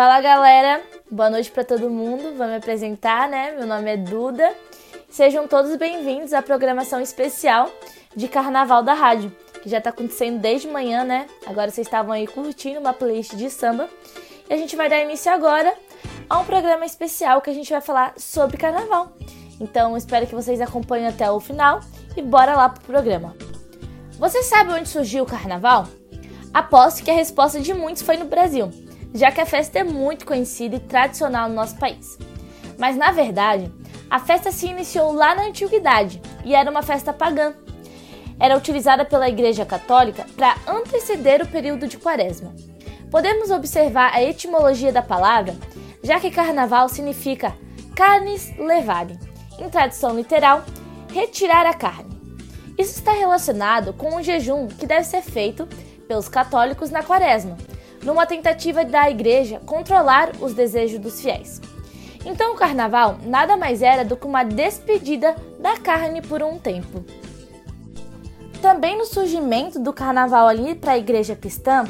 Fala 0.00 0.18
galera, 0.22 0.80
boa 1.10 1.28
noite 1.28 1.50
para 1.50 1.62
todo 1.62 1.90
mundo. 1.90 2.34
Vou 2.34 2.46
me 2.46 2.56
apresentar, 2.56 3.28
né? 3.28 3.52
Meu 3.52 3.66
nome 3.66 3.92
é 3.92 3.98
Duda. 3.98 4.50
Sejam 5.10 5.46
todos 5.46 5.76
bem-vindos 5.76 6.32
à 6.32 6.40
programação 6.40 7.02
especial 7.02 7.70
de 8.16 8.26
Carnaval 8.26 8.82
da 8.82 8.94
Rádio, 8.94 9.30
que 9.62 9.68
já 9.68 9.76
está 9.76 9.90
acontecendo 9.90 10.38
desde 10.38 10.68
manhã, 10.68 11.04
né? 11.04 11.26
Agora 11.46 11.70
vocês 11.70 11.86
estavam 11.86 12.12
aí 12.12 12.26
curtindo 12.26 12.80
uma 12.80 12.94
playlist 12.94 13.34
de 13.34 13.50
samba. 13.50 13.90
E 14.48 14.54
a 14.54 14.56
gente 14.56 14.74
vai 14.74 14.88
dar 14.88 15.02
início 15.02 15.30
agora 15.30 15.76
a 16.30 16.38
um 16.38 16.46
programa 16.46 16.86
especial 16.86 17.42
que 17.42 17.50
a 17.50 17.54
gente 17.54 17.70
vai 17.70 17.82
falar 17.82 18.14
sobre 18.16 18.56
carnaval. 18.56 19.12
Então, 19.60 19.98
espero 19.98 20.26
que 20.26 20.34
vocês 20.34 20.62
acompanhem 20.62 21.08
até 21.08 21.30
o 21.30 21.38
final 21.38 21.80
e 22.16 22.22
bora 22.22 22.56
lá 22.56 22.70
pro 22.70 22.84
programa. 22.84 23.36
Você 24.18 24.42
sabe 24.44 24.72
onde 24.72 24.88
surgiu 24.88 25.24
o 25.24 25.26
carnaval? 25.26 25.86
Aposto 26.54 27.04
que 27.04 27.10
a 27.10 27.14
resposta 27.14 27.60
de 27.60 27.74
muitos 27.74 28.00
foi 28.00 28.16
no 28.16 28.24
Brasil 28.24 28.72
já 29.14 29.30
que 29.30 29.40
a 29.40 29.46
festa 29.46 29.78
é 29.78 29.84
muito 29.84 30.26
conhecida 30.26 30.76
e 30.76 30.80
tradicional 30.80 31.48
no 31.48 31.54
nosso 31.54 31.76
país. 31.76 32.18
Mas 32.78 32.96
na 32.96 33.12
verdade, 33.12 33.70
a 34.08 34.18
festa 34.18 34.50
se 34.50 34.66
iniciou 34.66 35.12
lá 35.12 35.34
na 35.34 35.44
antiguidade 35.44 36.20
e 36.44 36.54
era 36.54 36.70
uma 36.70 36.82
festa 36.82 37.12
pagã. 37.12 37.54
Era 38.38 38.56
utilizada 38.56 39.04
pela 39.04 39.28
Igreja 39.28 39.66
Católica 39.66 40.26
para 40.36 40.56
anteceder 40.66 41.42
o 41.42 41.48
período 41.48 41.86
de 41.86 41.98
Quaresma. 41.98 42.54
Podemos 43.10 43.50
observar 43.50 44.14
a 44.14 44.22
etimologia 44.22 44.92
da 44.92 45.02
palavra, 45.02 45.54
já 46.02 46.18
que 46.18 46.30
carnaval 46.30 46.88
significa 46.88 47.54
carnes 47.94 48.56
levare, 48.56 49.18
em 49.58 49.68
tradução 49.68 50.16
literal, 50.16 50.64
retirar 51.12 51.66
a 51.66 51.74
carne. 51.74 52.18
Isso 52.78 52.98
está 52.98 53.12
relacionado 53.12 53.92
com 53.92 54.16
um 54.16 54.22
jejum 54.22 54.66
que 54.68 54.86
deve 54.86 55.04
ser 55.04 55.20
feito 55.20 55.68
pelos 56.08 56.28
católicos 56.28 56.90
na 56.90 57.02
Quaresma, 57.02 57.58
numa 58.02 58.26
tentativa 58.26 58.84
da 58.84 59.10
igreja 59.10 59.60
controlar 59.66 60.32
os 60.40 60.54
desejos 60.54 60.98
dos 60.98 61.20
fiéis. 61.20 61.60
Então 62.24 62.52
o 62.52 62.56
carnaval 62.56 63.18
nada 63.22 63.56
mais 63.56 63.82
era 63.82 64.04
do 64.04 64.16
que 64.16 64.26
uma 64.26 64.44
despedida 64.44 65.34
da 65.58 65.76
carne 65.78 66.20
por 66.20 66.42
um 66.42 66.58
tempo. 66.58 67.04
Também 68.60 68.96
no 68.98 69.06
surgimento 69.06 69.78
do 69.78 69.92
carnaval 69.92 70.46
ali 70.46 70.74
para 70.74 70.92
a 70.92 70.98
igreja 70.98 71.34
cristã, 71.34 71.84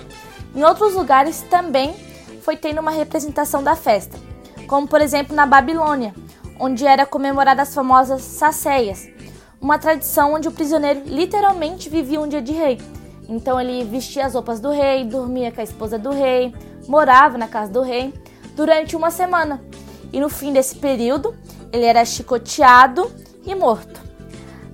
em 0.54 0.62
outros 0.62 0.94
lugares 0.94 1.42
também 1.42 1.94
foi 2.42 2.56
tendo 2.56 2.80
uma 2.80 2.90
representação 2.90 3.62
da 3.62 3.74
festa, 3.74 4.16
como 4.68 4.86
por 4.86 5.00
exemplo 5.00 5.34
na 5.34 5.46
Babilônia, 5.46 6.14
onde 6.58 6.86
era 6.86 7.06
comemorada 7.06 7.62
as 7.62 7.74
famosas 7.74 8.22
saceias, 8.22 9.08
uma 9.60 9.78
tradição 9.78 10.34
onde 10.34 10.48
o 10.48 10.52
prisioneiro 10.52 11.02
literalmente 11.04 11.88
vivia 11.88 12.20
um 12.20 12.28
dia 12.28 12.40
de 12.40 12.52
rei 12.52 12.78
então 13.30 13.60
ele 13.60 13.84
vestia 13.84 14.26
as 14.26 14.34
roupas 14.34 14.58
do 14.58 14.70
rei, 14.70 15.04
dormia 15.04 15.52
com 15.52 15.60
a 15.60 15.64
esposa 15.64 15.96
do 15.96 16.10
rei, 16.10 16.52
morava 16.88 17.38
na 17.38 17.46
casa 17.46 17.70
do 17.70 17.80
rei 17.80 18.12
durante 18.56 18.96
uma 18.96 19.12
semana. 19.12 19.62
E 20.12 20.18
no 20.18 20.28
fim 20.28 20.52
desse 20.52 20.74
período, 20.74 21.32
ele 21.72 21.84
era 21.84 22.04
chicoteado 22.04 23.08
e 23.46 23.54
morto. 23.54 24.00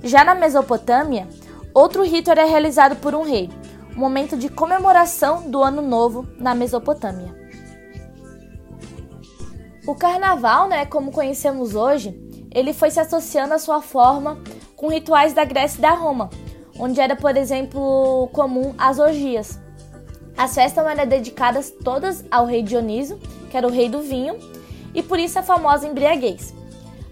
Já 0.02 0.24
na 0.24 0.34
Mesopotâmia, 0.34 1.28
outro 1.74 2.02
rito 2.02 2.30
era 2.30 2.46
realizado 2.46 2.96
por 2.96 3.14
um 3.14 3.22
rei, 3.22 3.50
um 3.94 4.00
momento 4.00 4.38
de 4.38 4.48
comemoração 4.48 5.50
do 5.50 5.62
Ano 5.62 5.82
Novo 5.82 6.26
na 6.38 6.54
Mesopotâmia. 6.54 7.36
O 9.86 9.94
carnaval, 9.94 10.66
né, 10.66 10.86
como 10.86 11.12
conhecemos 11.12 11.74
hoje, 11.74 12.18
ele 12.54 12.72
foi 12.72 12.90
se 12.90 13.00
associando 13.00 13.52
à 13.52 13.58
sua 13.58 13.82
forma 13.82 14.38
com 14.74 14.88
rituais 14.88 15.34
da 15.34 15.44
Grécia 15.44 15.78
e 15.78 15.82
da 15.82 15.90
Roma, 15.90 16.30
onde 16.78 17.00
era, 17.00 17.16
por 17.16 17.36
exemplo, 17.36 18.28
comum 18.32 18.74
as 18.76 18.98
orgias. 18.98 19.58
As 20.36 20.54
festas 20.54 20.86
eram 20.86 21.06
dedicadas 21.06 21.70
todas 21.70 22.24
ao 22.30 22.46
rei 22.46 22.62
Dioniso, 22.62 23.18
que 23.50 23.56
era 23.56 23.66
o 23.66 23.70
rei 23.70 23.88
do 23.88 24.00
vinho, 24.02 24.36
e 24.94 25.02
por 25.02 25.18
isso 25.18 25.38
a 25.38 25.42
famosa 25.42 25.86
embriaguez. 25.86 26.54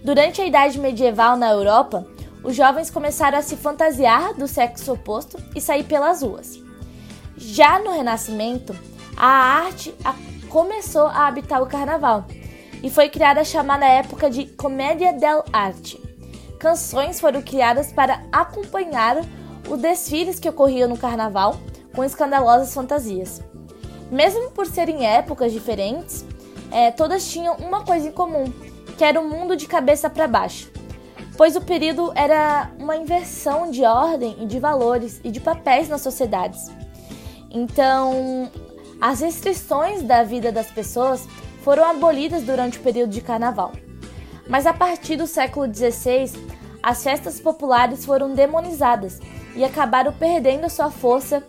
Durante 0.03 0.41
a 0.41 0.45
Idade 0.45 0.79
Medieval 0.79 1.35
na 1.35 1.49
Europa, 1.49 2.05
os 2.43 2.55
jovens 2.55 2.91
começaram 2.91 3.39
a 3.39 3.41
se 3.41 3.55
fantasiar 3.55 4.35
do 4.35 4.47
sexo 4.47 4.93
oposto 4.93 5.37
e 5.55 5.61
sair 5.61 5.83
pelas 5.83 6.21
ruas. 6.21 6.59
Já 7.35 7.79
no 7.79 7.91
Renascimento, 7.91 8.75
a 9.17 9.27
arte 9.27 9.93
começou 10.47 11.07
a 11.07 11.27
habitar 11.27 11.61
o 11.61 11.67
carnaval 11.67 12.25
e 12.83 12.89
foi 12.89 13.09
criada 13.09 13.41
a 13.41 13.43
chamada 13.43 13.85
época 13.85 14.29
de 14.29 14.45
Comédia 14.45 15.11
dell'arte. 15.11 15.99
Canções 16.59 17.19
foram 17.19 17.41
criadas 17.41 17.91
para 17.91 18.23
acompanhar 18.31 19.17
os 19.69 19.79
desfiles 19.79 20.39
que 20.39 20.49
ocorriam 20.49 20.89
no 20.89 20.97
carnaval 20.97 21.57
com 21.93 22.03
escandalosas 22.03 22.73
fantasias. 22.73 23.41
Mesmo 24.11 24.51
por 24.51 24.67
serem 24.67 25.05
épocas 25.05 25.51
diferentes, 25.51 26.25
é, 26.71 26.91
todas 26.91 27.27
tinham 27.27 27.55
uma 27.55 27.83
coisa 27.83 28.07
em 28.07 28.11
comum, 28.11 28.51
que 28.97 29.03
era 29.03 29.19
o 29.19 29.27
mundo 29.27 29.55
de 29.55 29.67
cabeça 29.67 30.09
para 30.09 30.27
baixo, 30.27 30.69
pois 31.37 31.55
o 31.55 31.61
período 31.61 32.11
era 32.15 32.71
uma 32.79 32.95
inversão 32.95 33.71
de 33.71 33.83
ordem 33.83 34.35
e 34.41 34.45
de 34.45 34.59
valores 34.59 35.19
e 35.23 35.31
de 35.31 35.39
papéis 35.39 35.89
nas 35.89 36.01
sociedades. 36.01 36.69
Então, 37.49 38.51
as 38.99 39.21
restrições 39.21 40.03
da 40.03 40.23
vida 40.23 40.51
das 40.51 40.67
pessoas 40.67 41.27
foram 41.63 41.83
abolidas 41.83 42.43
durante 42.43 42.77
o 42.77 42.81
período 42.81 43.09
de 43.09 43.21
carnaval. 43.21 43.71
Mas 44.47 44.67
a 44.67 44.73
partir 44.73 45.15
do 45.15 45.25
século 45.25 45.65
XVI, 45.73 46.31
as 46.83 47.03
festas 47.03 47.39
populares 47.39 48.05
foram 48.05 48.35
demonizadas 48.35 49.19
e 49.55 49.63
acabaram 49.63 50.11
perdendo 50.11 50.69
sua 50.69 50.91
força 50.91 51.43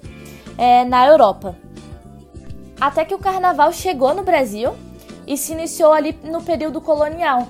é, 0.56 0.84
na 0.84 1.06
Europa. 1.06 1.56
Até 2.80 3.04
que 3.04 3.14
o 3.14 3.18
carnaval 3.18 3.72
chegou 3.72 4.14
no 4.14 4.22
Brasil 4.22 4.74
e 5.26 5.36
se 5.36 5.52
iniciou 5.52 5.92
ali 5.92 6.18
no 6.22 6.42
período 6.42 6.80
colonial. 6.80 7.48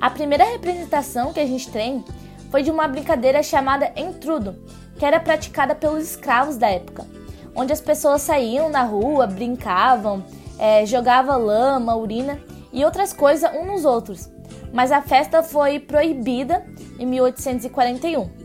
A 0.00 0.10
primeira 0.10 0.44
representação 0.44 1.32
que 1.32 1.40
a 1.40 1.46
gente 1.46 1.70
tem 1.70 2.04
foi 2.50 2.62
de 2.62 2.70
uma 2.70 2.88
brincadeira 2.88 3.42
chamada 3.42 3.92
entrudo, 3.96 4.56
que 4.98 5.04
era 5.04 5.20
praticada 5.20 5.74
pelos 5.74 6.02
escravos 6.02 6.56
da 6.56 6.68
época, 6.68 7.06
onde 7.54 7.72
as 7.72 7.80
pessoas 7.80 8.22
saíam 8.22 8.68
na 8.68 8.82
rua, 8.82 9.26
brincavam, 9.26 10.24
é, 10.58 10.84
jogavam 10.84 11.38
lama, 11.38 11.94
urina 11.94 12.40
e 12.72 12.84
outras 12.84 13.12
coisas 13.12 13.50
uns 13.54 13.66
nos 13.66 13.84
outros. 13.84 14.28
Mas 14.72 14.90
a 14.90 15.02
festa 15.02 15.42
foi 15.42 15.78
proibida 15.78 16.64
em 16.98 17.06
1841. 17.06 18.41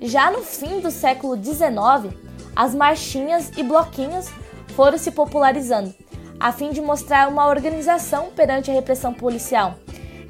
Já 0.00 0.30
no 0.30 0.42
fim 0.42 0.80
do 0.80 0.90
século 0.90 1.36
XIX, 1.36 2.14
as 2.54 2.74
marchinhas 2.74 3.50
e 3.56 3.62
bloquinhos 3.64 4.28
foram 4.76 4.96
se 4.96 5.10
popularizando, 5.10 5.92
a 6.38 6.52
fim 6.52 6.70
de 6.70 6.80
mostrar 6.80 7.28
uma 7.28 7.48
organização 7.48 8.28
perante 8.34 8.70
a 8.70 8.74
repressão 8.74 9.12
policial, 9.12 9.74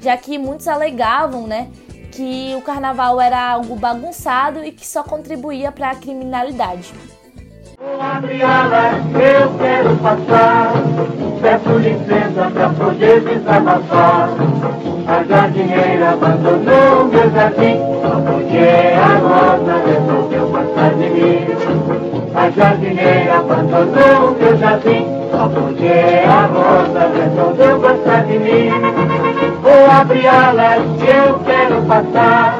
já 0.01 0.17
que 0.17 0.39
muitos 0.39 0.67
alegavam 0.67 1.45
né, 1.45 1.69
que 2.11 2.55
o 2.55 2.61
carnaval 2.61 3.21
era 3.21 3.51
algo 3.51 3.75
bagunçado 3.75 4.63
e 4.63 4.71
que 4.71 4.87
só 4.87 5.03
contribuía 5.03 5.71
para 5.71 5.91
a 5.91 5.95
criminalidade. 5.95 6.91
eu 7.79 9.57
quero 9.59 9.95
passar, 9.97 10.73
peço 11.41 11.77
licença 11.77 12.51
para 12.51 12.69
poder 12.69 13.21
desabafar. 13.21 14.29
A 15.07 15.23
jardineira 15.23 16.11
abandonou 16.11 17.05
meu 17.05 17.31
jardim, 17.31 17.77
só 18.59 18.67
porque 18.67 18.67
a 18.95 19.17
rosa 19.17 19.73
resolveu 19.85 20.49
passar 20.51 20.93
de 20.95 21.09
mim. 21.09 21.47
A 22.35 22.49
jardineira 22.51 23.37
abandonou 23.37 24.31
meu 24.31 24.57
jardim, 24.57 25.05
só 25.31 25.47
porque 25.47 25.87
a 26.27 26.45
rosa 26.45 27.07
resolveu 27.07 27.79
passar 27.79 28.25
de 28.25 28.39
mim. 28.39 28.69
Vou 29.61 29.91
abrir 29.91 30.27
alas 30.27 30.83
que 30.99 31.09
eu 31.09 31.39
quero 31.45 31.85
passar, 31.85 32.59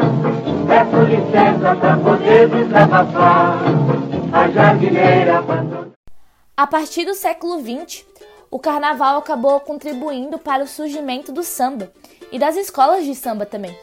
peço 0.67 1.03
licença 1.03 1.75
para 1.75 1.97
poder 1.97 2.49
desabafar. 2.49 3.57
A 4.31 4.49
jardineira 4.49 5.39
abandonou. 5.39 5.91
A 6.55 6.67
partir 6.67 7.05
do 7.05 7.13
século 7.13 7.59
XX, 7.59 8.05
o 8.51 8.59
carnaval 8.59 9.17
acabou 9.17 9.59
contribuindo 9.59 10.37
para 10.37 10.63
o 10.63 10.67
surgimento 10.67 11.31
do 11.31 11.43
samba 11.43 11.91
e 12.31 12.39
das 12.39 12.57
escolas 12.57 13.05
de 13.05 13.15
samba 13.15 13.45
também. 13.45 13.75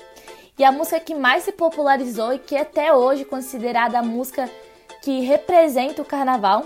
E 0.58 0.64
a 0.64 0.72
música 0.72 0.98
que 0.98 1.14
mais 1.14 1.42
se 1.42 1.52
popularizou 1.52 2.32
e 2.32 2.38
que 2.38 2.56
até 2.56 2.90
hoje 2.90 3.22
é 3.22 3.24
considerada 3.26 3.98
a 3.98 4.02
música 4.02 4.48
que 5.02 5.20
representa 5.20 6.00
o 6.00 6.04
carnaval 6.04 6.64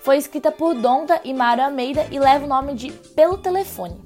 foi 0.00 0.16
escrita 0.16 0.52
por 0.52 0.74
Donda 0.74 1.20
e 1.24 1.34
Mário 1.34 1.64
Almeida 1.64 2.06
e 2.12 2.20
leva 2.20 2.44
o 2.44 2.48
nome 2.48 2.74
de 2.74 2.92
Pelo 2.92 3.36
Telefone. 3.38 3.96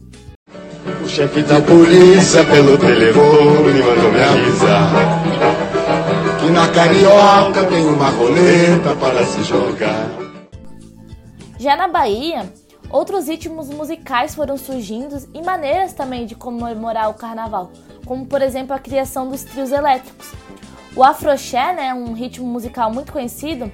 O 1.05 1.07
chefe 1.07 1.43
da 1.43 1.61
polícia 1.61 2.47
pelo 2.47 2.79
telefone 2.79 3.83
mandou 3.83 4.11
me 4.11 4.23
avisar 4.23 4.91
que 6.41 6.51
na 6.51 6.69
carioca 6.69 7.67
tem 7.67 7.87
uma 7.87 8.09
roleta 8.09 8.97
para 8.97 9.23
se 9.27 9.43
jogar. 9.43 10.09
Já 11.59 11.77
na 11.77 11.89
Bahia, 11.89 12.51
Outros 12.91 13.27
ritmos 13.27 13.69
musicais 13.69 14.35
foram 14.35 14.57
surgindo 14.57 15.17
e 15.35 15.43
maneiras 15.43 15.93
também 15.93 16.25
de 16.25 16.37
comemorar 16.37 17.11
o 17.11 17.15
carnaval, 17.15 17.73
como 18.07 18.25
por 18.25 18.41
exemplo 18.41 18.75
a 18.75 18.79
criação 18.79 19.29
dos 19.29 19.45
trios 19.45 19.71
elétricos. 19.73 20.33
O 20.95 21.05
afroché, 21.05 21.75
né, 21.75 21.93
um 21.93 22.15
ritmo 22.15 22.47
musical 22.47 22.91
muito 22.91 23.13
conhecido, 23.13 23.71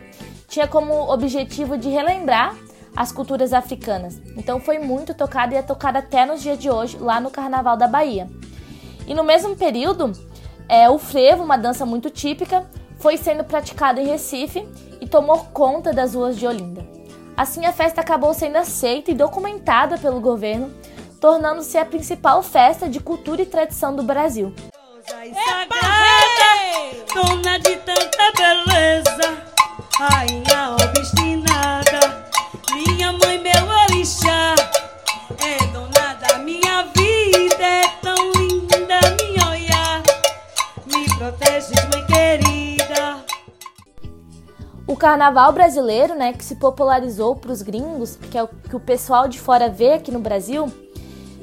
tinha 0.49 0.67
como 0.67 1.12
objetivo 1.12 1.79
de 1.79 1.88
relembrar 1.88 2.56
as 2.96 3.12
culturas 3.12 3.52
africanas. 3.52 4.20
Então 4.37 4.61
foi 4.61 4.79
muito 4.79 5.14
tocada 5.14 5.55
e 5.55 5.56
é 5.56 5.62
tocada 5.62 6.00
até 6.00 6.26
nos 6.26 6.43
dias 6.43 6.58
de 6.58 6.69
hoje 6.69 6.99
lá 6.99 7.20
no 7.20 7.31
Carnaval 7.31 7.76
da 7.76 7.87
Bahia. 7.87 8.29
E 9.06 9.14
no 9.14 9.23
mesmo 9.23 9.56
período, 9.56 10.12
é, 10.69 10.88
o 10.90 10.99
frevo, 10.99 11.43
uma 11.43 11.56
dança 11.56 11.87
muito 11.87 12.11
típica, 12.11 12.67
foi 12.99 13.17
sendo 13.17 13.44
praticado 13.44 14.00
em 14.00 14.06
Recife 14.06 14.67
e 15.00 15.06
tomou 15.06 15.38
conta 15.52 15.93
das 15.93 16.14
ruas 16.14 16.37
de 16.38 16.46
Olinda. 16.46 16.87
Assim, 17.37 17.64
a 17.64 17.73
festa 17.73 18.00
acabou 18.00 18.35
sendo 18.35 18.56
aceita 18.56 19.11
e 19.11 19.14
documentada 19.14 19.96
pelo 19.99 20.20
governo, 20.20 20.70
tornando-se 21.23 21.79
a 21.79 21.85
principal 21.85 22.43
festa 22.43 22.89
de 22.89 22.99
cultura 22.99 23.43
e 23.43 23.47
tradição 23.47 23.95
do 23.95 24.03
Brasil. 24.03 24.53
Sagrada, 25.07 26.51
dona 27.15 27.59
de 27.61 27.77
tanta 27.77 28.33
beleza, 28.37 29.39
rainha 30.01 30.75
obstinada, 30.83 32.27
minha 32.75 33.13
mãe, 33.13 33.39
meu 33.39 33.65
orixá, 33.85 34.57
é 35.39 35.65
dona 35.67 36.15
da 36.15 36.39
minha 36.39 36.83
vida, 36.93 37.65
é 37.65 37.87
tão 38.03 38.33
linda, 38.33 38.99
minha 39.23 39.49
olhar, 39.49 40.03
me 40.87 41.07
protege, 41.19 41.73
mãe 41.93 42.05
querida. 42.05 43.25
O 44.89 44.97
carnaval 44.97 45.53
brasileiro, 45.53 46.17
né, 46.17 46.33
que 46.33 46.45
se 46.45 46.57
popularizou 46.57 47.37
para 47.37 47.53
os 47.53 47.63
gringos, 47.63 48.17
que 48.17 48.37
é 48.37 48.43
o 48.43 48.49
que 48.49 48.75
o 48.75 48.81
pessoal 48.81 49.29
de 49.29 49.39
fora 49.39 49.69
vê 49.69 49.93
aqui 49.93 50.11
no 50.11 50.19
Brasil, 50.19 50.67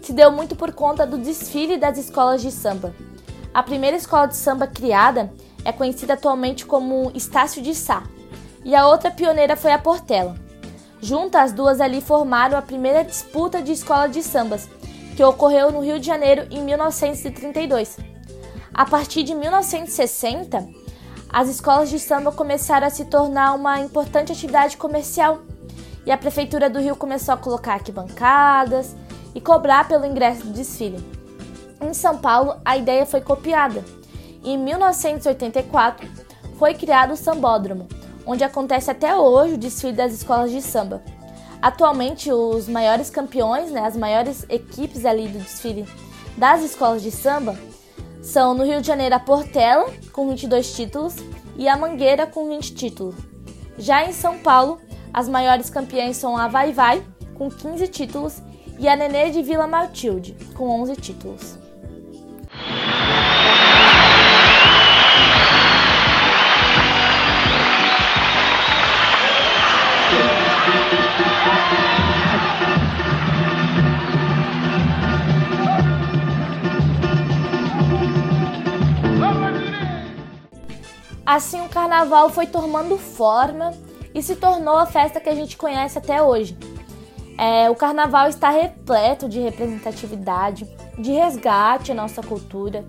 se 0.09 0.13
deu 0.13 0.31
muito 0.31 0.56
por 0.56 0.73
conta 0.73 1.06
do 1.06 1.19
desfile 1.19 1.77
das 1.77 1.95
escolas 1.95 2.41
de 2.41 2.51
samba. 2.51 2.95
A 3.53 3.61
primeira 3.61 3.95
escola 3.95 4.25
de 4.25 4.35
samba 4.35 4.65
criada 4.65 5.31
é 5.63 5.71
conhecida 5.71 6.15
atualmente 6.15 6.65
como 6.65 7.11
Estácio 7.13 7.61
de 7.61 7.75
Sá, 7.75 8.01
e 8.65 8.73
a 8.73 8.88
outra 8.88 9.11
pioneira 9.11 9.56
foi 9.56 9.71
a 9.71 9.77
Portela. 9.77 10.35
Juntas, 11.00 11.41
as 11.41 11.51
duas 11.51 11.79
ali 11.79 12.01
formaram 12.01 12.57
a 12.57 12.61
primeira 12.63 13.03
disputa 13.03 13.61
de 13.61 13.71
escola 13.71 14.09
de 14.09 14.23
sambas, 14.23 14.67
que 15.15 15.23
ocorreu 15.23 15.71
no 15.71 15.81
Rio 15.81 16.00
de 16.00 16.07
Janeiro 16.07 16.47
em 16.50 16.63
1932. 16.63 17.97
A 18.73 18.85
partir 18.88 19.21
de 19.21 19.35
1960, 19.35 20.67
as 21.29 21.50
escolas 21.50 21.88
de 21.88 22.00
samba 22.00 22.31
começaram 22.31 22.88
a 22.88 22.89
se 22.89 23.06
tornar 23.06 23.53
uma 23.53 23.79
importante 23.79 24.31
atividade 24.31 24.75
comercial 24.75 25.44
e 26.03 26.11
a 26.11 26.17
Prefeitura 26.17 26.67
do 26.67 26.79
Rio 26.79 26.95
começou 26.95 27.35
a 27.35 27.38
colocar 27.38 27.73
arquibancadas 27.73 28.95
e 29.34 29.42
cobrar 29.42 29.88
pelo 29.88 30.06
ingresso 30.06 30.46
do 30.46 30.54
desfile. 30.54 31.04
Em 31.81 31.94
São 31.94 32.18
Paulo, 32.18 32.56
a 32.66 32.78
ideia 32.78 33.06
foi 33.06 33.22
copiada. 33.22 33.84
Em 34.44 34.58
1984, 34.58 36.08
foi 36.58 36.74
criado 36.74 37.14
o 37.14 37.18
Sambódromo, 37.18 37.88
onde 38.26 38.44
acontece 38.44 38.92
até 38.92 39.16
hoje 39.16 39.54
o 39.54 39.58
desfile 39.58 39.94
das 39.94 40.14
escolas 40.14 40.52
de 40.52 40.62
samba. 40.62 41.02
Atualmente, 41.62 42.31
os 42.31 42.68
maiores 42.68 43.10
campeões, 43.10 43.72
né, 43.72 43.86
as 43.86 43.98
maiores 43.98 44.46
equipes 44.50 45.06
ali 45.06 45.28
do 45.28 45.40
desfile 45.40 45.86
das 46.38 46.62
escolas 46.64 47.02
de 47.02 47.12
samba 47.12 47.58
são 48.22 48.54
no 48.54 48.64
Rio 48.64 48.81
de 48.81 48.88
Janeiro 48.88 49.16
a 49.16 49.20
Portela, 49.20 49.92
com 50.14 50.30
22 50.30 50.74
títulos, 50.74 51.16
e 51.56 51.68
a 51.68 51.76
Mangueira, 51.76 52.26
com 52.26 52.48
20 52.48 52.74
títulos. 52.74 53.16
Já 53.78 54.06
em 54.06 54.14
São 54.14 54.40
Paulo, 54.40 54.80
as 55.14 55.28
maiores 55.28 55.70
campeãs 55.70 56.18
são 56.18 56.38
a 56.38 56.48
Vai 56.48 56.72
Vai, 56.72 57.04
com 57.36 57.50
15 57.50 57.88
títulos, 57.88 58.42
e 58.80 58.88
a 58.88 58.96
Nenê 58.96 59.30
de 59.30 59.44
Vila 59.44 59.68
Matilde, 59.68 60.36
com 60.56 60.81
11 60.81 60.96
títulos. 60.96 61.60
Assim, 81.26 81.62
o 81.62 81.70
carnaval 81.70 82.30
foi 82.30 82.48
tomando 82.48 82.98
forma 82.98 83.72
e 84.16 84.24
se 84.24 84.36
tornou 84.36 84.78
a 84.78 84.88
festa 84.88 85.20
que 85.20 85.30
a 85.30 85.36
gente 85.36 85.58
conhece 85.58 85.98
até 85.98 86.24
hoje. 86.24 86.58
É, 87.39 87.69
o 87.69 87.75
carnaval 87.75 88.27
está 88.27 88.50
repleto 88.50 89.30
de 89.30 89.39
representatividade, 89.39 90.68
de 90.97 91.13
resgate 91.13 91.89
à 91.89 91.95
nossa 91.95 92.21
cultura, 92.21 92.83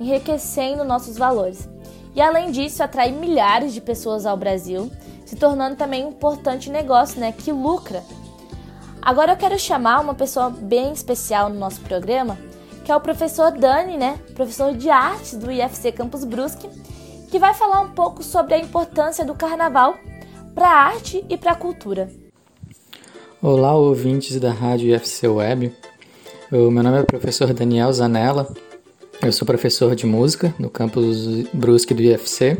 enriquecendo 0.00 0.82
nossos 0.82 1.16
valores. 1.16 1.68
E 2.12 2.20
além 2.20 2.50
disso, 2.50 2.82
atrai 2.82 3.12
milhares 3.12 3.72
de 3.72 3.80
pessoas 3.80 4.26
ao 4.26 4.36
Brasil, 4.36 4.90
se 5.24 5.36
tornando 5.36 5.76
também 5.76 6.04
um 6.04 6.08
importante 6.08 6.68
negócio 6.68 7.20
né, 7.20 7.30
que 7.30 7.52
lucra. 7.52 8.02
Agora 9.00 9.34
eu 9.34 9.36
quero 9.36 9.56
chamar 9.56 10.00
uma 10.00 10.14
pessoa 10.14 10.50
bem 10.50 10.92
especial 10.92 11.48
no 11.48 11.60
nosso 11.60 11.80
programa, 11.82 12.36
que 12.84 12.90
é 12.90 12.96
o 12.96 13.00
professor 13.00 13.52
Dani, 13.52 13.96
né, 13.96 14.18
professor 14.34 14.74
de 14.74 14.90
artes 14.90 15.34
do 15.34 15.48
IFC 15.48 15.92
Campus 15.92 16.24
Brusque, 16.24 16.68
que 17.30 17.38
vai 17.38 17.54
falar 17.54 17.80
um 17.80 17.90
pouco 17.90 18.20
sobre 18.24 18.54
a 18.54 18.58
importância 18.58 19.24
do 19.24 19.36
carnaval 19.36 19.96
para 20.56 20.68
a 20.68 20.86
arte 20.86 21.24
e 21.28 21.36
para 21.36 21.52
a 21.52 21.56
cultura. 21.56 22.21
Olá, 23.42 23.74
ouvintes 23.74 24.38
da 24.38 24.52
Rádio 24.52 24.94
IFC 24.94 25.26
Web. 25.26 25.72
O 26.52 26.70
meu 26.70 26.80
nome 26.80 26.98
é 26.98 27.00
o 27.00 27.04
professor 27.04 27.52
Daniel 27.52 27.92
Zanella. 27.92 28.46
Eu 29.20 29.32
sou 29.32 29.44
professor 29.44 29.96
de 29.96 30.06
música 30.06 30.54
no 30.60 30.70
campus 30.70 31.26
Brusque 31.52 31.92
do 31.92 32.00
IFC. 32.00 32.56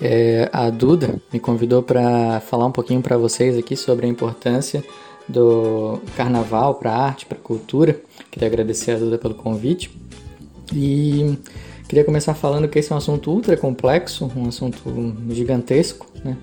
É, 0.00 0.48
a 0.50 0.70
Duda 0.70 1.20
me 1.30 1.38
convidou 1.38 1.82
para 1.82 2.40
falar 2.40 2.64
um 2.64 2.72
pouquinho 2.72 3.02
para 3.02 3.18
vocês 3.18 3.58
aqui 3.58 3.76
sobre 3.76 4.06
a 4.06 4.08
importância 4.08 4.82
do 5.28 6.00
carnaval 6.16 6.76
para 6.76 6.90
a 6.90 7.04
arte, 7.04 7.26
para 7.26 7.36
a 7.36 7.42
cultura. 7.42 8.00
Queria 8.30 8.48
agradecer 8.48 8.92
a 8.92 8.98
Duda 8.98 9.18
pelo 9.18 9.34
convite. 9.34 9.90
E 10.72 11.36
Queria 11.86 12.02
começar 12.02 12.32
falando 12.34 12.66
que 12.66 12.78
esse 12.78 12.90
é 12.90 12.94
um 12.94 12.98
assunto 12.98 13.30
ultra 13.30 13.58
complexo, 13.58 14.30
um 14.34 14.48
assunto 14.48 15.14
gigantesco, 15.28 16.06
né? 16.24 16.36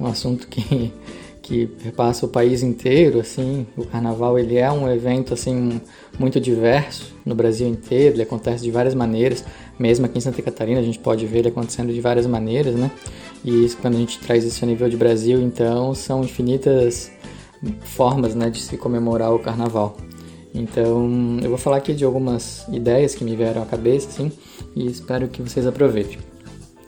Um 0.00 0.06
assunto 0.06 0.48
que 0.48 0.92
que 1.48 1.66
passa 1.96 2.26
o 2.26 2.28
país 2.28 2.62
inteiro, 2.62 3.18
assim. 3.18 3.66
O 3.74 3.86
carnaval 3.86 4.38
ele 4.38 4.58
é 4.58 4.70
um 4.70 4.86
evento 4.92 5.32
assim 5.32 5.80
muito 6.18 6.38
diverso 6.38 7.14
no 7.24 7.34
Brasil 7.34 7.66
inteiro, 7.66 8.16
ele 8.16 8.22
acontece 8.22 8.62
de 8.62 8.70
várias 8.70 8.94
maneiras. 8.94 9.42
Mesmo 9.78 10.04
aqui 10.04 10.18
em 10.18 10.20
Santa 10.20 10.42
Catarina 10.42 10.78
a 10.78 10.82
gente 10.82 10.98
pode 10.98 11.24
ver 11.26 11.38
ele 11.38 11.48
acontecendo 11.48 11.90
de 11.90 12.00
várias 12.02 12.26
maneiras, 12.26 12.74
né? 12.74 12.90
E 13.42 13.64
isso, 13.64 13.78
quando 13.78 13.94
a 13.94 13.98
gente 13.98 14.18
traz 14.18 14.44
isso 14.44 14.62
a 14.62 14.68
nível 14.68 14.90
de 14.90 14.96
Brasil, 14.96 15.40
então 15.40 15.94
são 15.94 16.22
infinitas 16.22 17.10
formas, 17.80 18.34
né, 18.34 18.50
de 18.50 18.60
se 18.60 18.76
comemorar 18.76 19.34
o 19.34 19.38
carnaval. 19.38 19.96
Então, 20.54 21.38
eu 21.42 21.48
vou 21.48 21.58
falar 21.58 21.78
aqui 21.78 21.94
de 21.94 22.04
algumas 22.04 22.66
ideias 22.68 23.14
que 23.14 23.24
me 23.24 23.34
vieram 23.34 23.62
à 23.62 23.66
cabeça, 23.66 24.08
assim, 24.08 24.32
e 24.74 24.86
espero 24.86 25.28
que 25.28 25.40
vocês 25.40 25.66
aproveitem. 25.66 26.18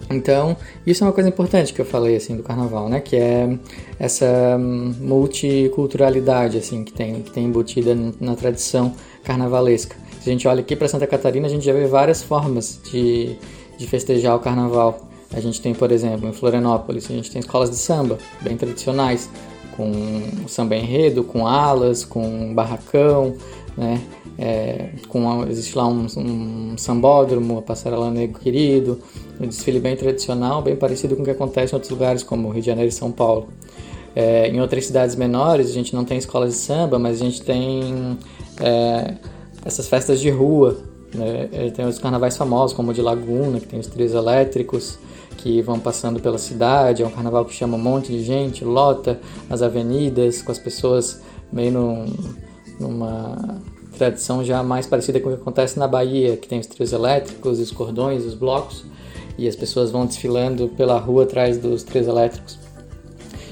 Então, 0.09 0.57
isso 0.87 1.05
é 1.05 1.07
uma 1.07 1.13
coisa 1.13 1.29
importante 1.29 1.73
que 1.73 1.81
eu 1.81 1.85
falei 1.85 2.17
assim 2.17 2.37
do 2.37 2.43
carnaval, 2.43 2.89
né, 2.89 3.01
que 3.01 3.17
é 3.17 3.59
essa 3.99 4.59
multiculturalidade 4.59 6.59
assim 6.59 6.85
que 6.85 6.93
tem 6.93 7.23
que 7.23 7.31
tem 7.31 7.45
embutida 7.45 7.97
na 8.21 8.35
tradição 8.35 8.95
carnavalesca. 9.23 9.97
Se 10.21 10.29
a 10.29 10.33
gente 10.33 10.47
olha 10.47 10.61
aqui 10.61 10.77
para 10.77 10.89
Santa 10.89 11.07
Catarina, 11.07 11.47
a 11.47 11.51
gente 11.51 11.65
já 11.65 11.73
vê 11.73 11.87
várias 11.87 12.23
formas 12.23 12.79
de, 12.91 13.37
de 13.79 13.87
festejar 13.87 14.37
o 14.37 14.41
carnaval. 14.41 15.09
A 15.33 15.41
gente 15.41 15.63
tem, 15.63 15.73
por 15.73 15.93
exemplo, 15.93 16.29
em 16.29 16.33
Florianópolis, 16.33 17.09
a 17.09 17.15
gente 17.15 17.31
tem 17.31 17.41
escolas 17.41 17.71
de 17.71 17.77
samba 17.77 18.19
bem 18.41 18.57
tradicionais, 18.57 19.31
com 19.77 20.49
samba 20.49 20.77
enredo, 20.77 21.25
com 21.25 21.47
alas, 21.47 22.05
com 22.05 22.53
barracão, 22.53 23.35
né? 23.81 23.99
É, 24.39 24.91
com, 25.09 25.47
existe 25.47 25.77
lá 25.77 25.89
um, 25.89 26.07
um 26.17 26.75
sambódromo, 26.77 27.59
a 27.59 27.63
passarela 27.63 28.11
Negro 28.11 28.39
Querido, 28.39 29.01
um 29.41 29.47
desfile 29.47 29.81
bem 29.81 29.97
tradicional, 29.97 30.61
bem 30.61 30.77
parecido 30.77 31.17
com 31.17 31.23
o 31.23 31.25
que 31.25 31.31
acontece 31.31 31.73
em 31.73 31.77
outros 31.77 31.91
lugares 31.91 32.23
como 32.23 32.51
Rio 32.51 32.61
de 32.61 32.67
Janeiro 32.67 32.91
e 32.91 32.93
São 32.93 33.11
Paulo. 33.11 33.49
É, 34.15 34.49
em 34.49 34.61
outras 34.61 34.85
cidades 34.85 35.17
menores 35.17 35.71
a 35.71 35.73
gente 35.73 35.95
não 35.95 36.05
tem 36.05 36.19
escolas 36.19 36.51
de 36.51 36.59
samba, 36.59 36.99
mas 36.99 37.23
a 37.23 37.25
gente 37.25 37.41
tem 37.43 38.19
é, 38.61 39.15
essas 39.65 39.89
festas 39.89 40.21
de 40.21 40.29
rua, 40.29 40.79
né? 41.15 41.49
É, 41.51 41.71
tem 41.71 41.87
os 41.87 41.99
carnavais 41.99 42.37
famosos 42.37 42.77
como 42.77 42.91
o 42.91 42.95
de 42.95 43.01
Laguna, 43.01 43.61
que 43.61 43.67
tem 43.67 43.81
os 43.81 43.87
trios 43.87 44.13
elétricos, 44.13 44.99
que 45.39 45.63
vão 45.63 45.79
passando 45.79 46.21
pela 46.21 46.37
cidade, 46.37 47.03
é 47.03 47.07
um 47.07 47.11
carnaval 47.11 47.47
que 47.47 47.55
chama 47.55 47.79
um 47.79 47.81
monte 47.81 48.13
de 48.13 48.23
gente, 48.23 48.63
lota 48.63 49.19
as 49.49 49.63
avenidas, 49.63 50.43
com 50.43 50.53
as 50.53 50.59
pessoas 50.59 51.23
meio 51.51 51.73
num, 51.73 52.07
numa 52.81 53.61
tradição 53.97 54.43
já 54.43 54.63
mais 54.63 54.87
parecida 54.87 55.21
com 55.21 55.29
o 55.29 55.37
que 55.37 55.41
acontece 55.41 55.79
na 55.79 55.87
Bahia, 55.87 56.37
que 56.37 56.49
tem 56.49 56.59
os 56.59 56.67
trios 56.67 56.93
elétricos, 56.93 57.61
os 57.61 57.71
cordões, 57.71 58.25
os 58.25 58.35
blocos, 58.35 58.85
e 59.37 59.47
as 59.47 59.55
pessoas 59.55 59.91
vão 59.91 60.07
desfilando 60.07 60.69
pela 60.69 60.99
rua 60.99 61.25
atrás 61.25 61.59
dos 61.59 61.83
trios 61.83 62.07
elétricos. 62.07 62.59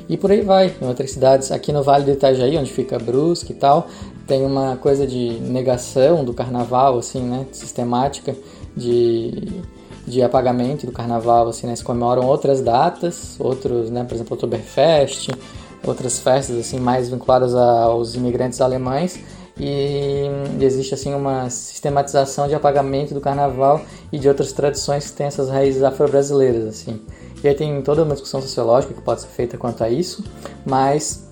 E 0.08 0.16
por 0.16 0.30
aí 0.30 0.40
vai, 0.40 0.75
em 0.80 0.87
outras 0.87 1.11
cidades, 1.11 1.52
aqui 1.52 1.70
no 1.70 1.82
Vale 1.82 2.04
do 2.04 2.12
Itajaí, 2.12 2.56
onde 2.56 2.73
fica 2.73 2.99
Brusque 2.99 3.52
e 3.52 3.56
tal, 3.56 3.87
tem 4.26 4.44
uma 4.44 4.76
coisa 4.76 5.06
de 5.06 5.38
negação 5.40 6.25
do 6.25 6.32
carnaval, 6.32 6.99
assim, 6.99 7.20
né, 7.20 7.47
sistemática, 7.52 8.35
de 8.75 9.62
de 10.08 10.23
apagamento 10.23 10.87
do 10.87 10.92
carnaval, 10.92 11.49
assim, 11.49 11.66
né? 11.66 11.76
Se 11.76 11.85
comemoram 11.85 12.26
outras 12.26 12.61
datas, 12.61 13.37
outros, 13.38 13.90
né? 13.90 14.04
Por 14.04 14.14
exemplo, 14.14 14.35
Oktoberfest, 14.35 15.28
outras 15.85 16.18
festas 16.18 16.56
assim 16.56 16.78
mais 16.78 17.08
vinculadas 17.08 17.54
aos 17.54 18.14
imigrantes 18.14 18.61
alemães 18.61 19.18
e 19.61 20.26
existe 20.61 20.94
assim 20.94 21.14
uma 21.14 21.50
sistematização 21.50 22.47
de 22.47 22.54
apagamento 22.54 23.12
do 23.12 23.20
carnaval 23.20 23.80
e 24.12 24.18
de 24.18 24.28
outras 24.28 24.52
tradições 24.52 25.11
que 25.11 25.16
têm 25.16 25.26
essas 25.26 25.49
raízes 25.49 25.82
afro-brasileiras 25.82 26.66
assim. 26.66 27.02
E 27.42 27.49
aí 27.49 27.54
tem 27.54 27.82
toda 27.82 28.02
uma 28.02 28.14
discussão 28.14 28.40
sociológica 28.40 28.94
que 28.94 29.00
pode 29.00 29.20
ser 29.20 29.28
feita 29.28 29.56
quanto 29.56 29.82
a 29.82 29.88
isso, 29.88 30.25
mas 30.64 31.28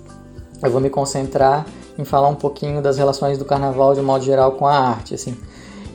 eu 0.62 0.71
vou 0.71 0.81
me 0.81 0.91
concentrar 0.91 1.67
em 1.99 2.05
falar 2.05 2.29
um 2.29 2.35
pouquinho 2.35 2.83
das 2.83 2.99
relações 2.99 3.38
do 3.38 3.45
carnaval 3.45 3.95
de 3.95 4.03
modo 4.03 4.25
geral 4.25 4.53
com 4.53 4.67
a 4.67 4.76
arte, 4.76 5.15
assim. 5.15 5.37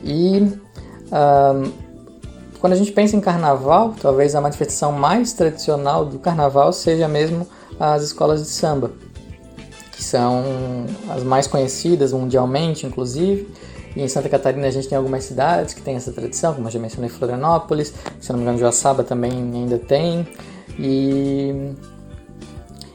E 0.02 0.38
um, 1.12 1.72
quando 2.60 2.72
a 2.72 2.76
gente 2.76 2.92
pensa 2.92 3.16
em 3.16 3.20
carnaval, 3.20 3.94
talvez 4.00 4.34
a 4.34 4.40
manifestação 4.40 4.92
mais 4.92 5.32
tradicional 5.32 6.04
do 6.04 6.18
carnaval 6.18 6.72
seja 6.72 7.08
mesmo 7.08 7.46
as 7.78 8.02
escolas 8.02 8.42
de 8.42 8.48
samba, 8.48 8.90
que 9.92 10.02
são 10.02 10.44
as 11.10 11.22
mais 11.22 11.46
conhecidas 11.46 12.12
mundialmente, 12.12 12.86
inclusive. 12.86 13.48
E 13.94 14.00
em 14.00 14.08
Santa 14.08 14.28
Catarina 14.28 14.66
a 14.66 14.70
gente 14.70 14.88
tem 14.88 14.96
algumas 14.96 15.24
cidades 15.24 15.74
que 15.74 15.82
têm 15.82 15.96
essa 15.96 16.12
tradição, 16.12 16.54
como 16.54 16.66
eu 16.66 16.70
já 16.72 16.78
mencionei 16.78 17.10
Florianópolis, 17.10 17.92
se 18.20 18.30
não 18.30 18.38
me 18.38 18.42
engano 18.42 18.58
Joaçaba 18.58 19.04
também 19.04 19.32
ainda 19.32 19.78
tem. 19.78 20.26
E 20.78 21.72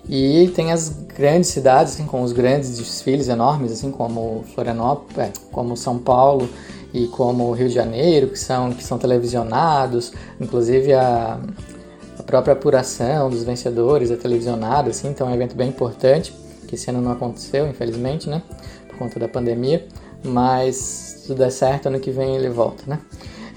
e 0.10 0.50
tem 0.56 0.72
as 0.72 0.90
grandes 0.90 1.50
cidades, 1.50 1.94
assim, 1.94 2.06
com 2.06 2.22
os 2.22 2.32
grandes 2.32 2.78
desfiles 2.78 3.28
enormes, 3.28 3.74
assim 3.74 3.92
como 3.92 4.46
Florianópolis, 4.54 5.18
é, 5.18 5.34
como 5.52 5.76
São 5.76 6.00
Paulo 6.00 6.50
e 6.94 7.08
como 7.08 7.52
Rio 7.52 7.68
de 7.68 7.74
Janeiro, 7.74 8.30
que 8.30 8.40
são, 8.40 8.72
que 8.72 8.84
são 8.84 8.98
televisionados, 8.98 10.14
inclusive 10.40 10.94
a 10.94 11.40
própria 12.28 12.54
apuração 12.54 13.30
dos 13.30 13.42
vencedores 13.44 14.12
é 14.12 14.16
televisionada, 14.18 14.90
assim, 14.90 15.08
então 15.08 15.28
é 15.28 15.32
um 15.32 15.34
evento 15.34 15.56
bem 15.56 15.70
importante, 15.70 16.36
que 16.68 16.76
esse 16.76 16.90
ano 16.90 17.02
não 17.02 17.14
aconteceu, 17.14 17.68
infelizmente, 17.68 18.30
né, 18.30 18.44
por 18.90 18.98
conta 18.98 19.18
da 19.18 19.30
pandemia, 19.30 19.88
mas 20.24 20.76
se 20.76 21.28
tudo 21.28 21.38
der 21.38 21.52
certo, 21.52 21.88
ano 21.88 22.00
que 22.00 22.12
vem 22.12 22.36
ele 22.36 22.50
volta, 22.50 22.84
né. 22.86 23.00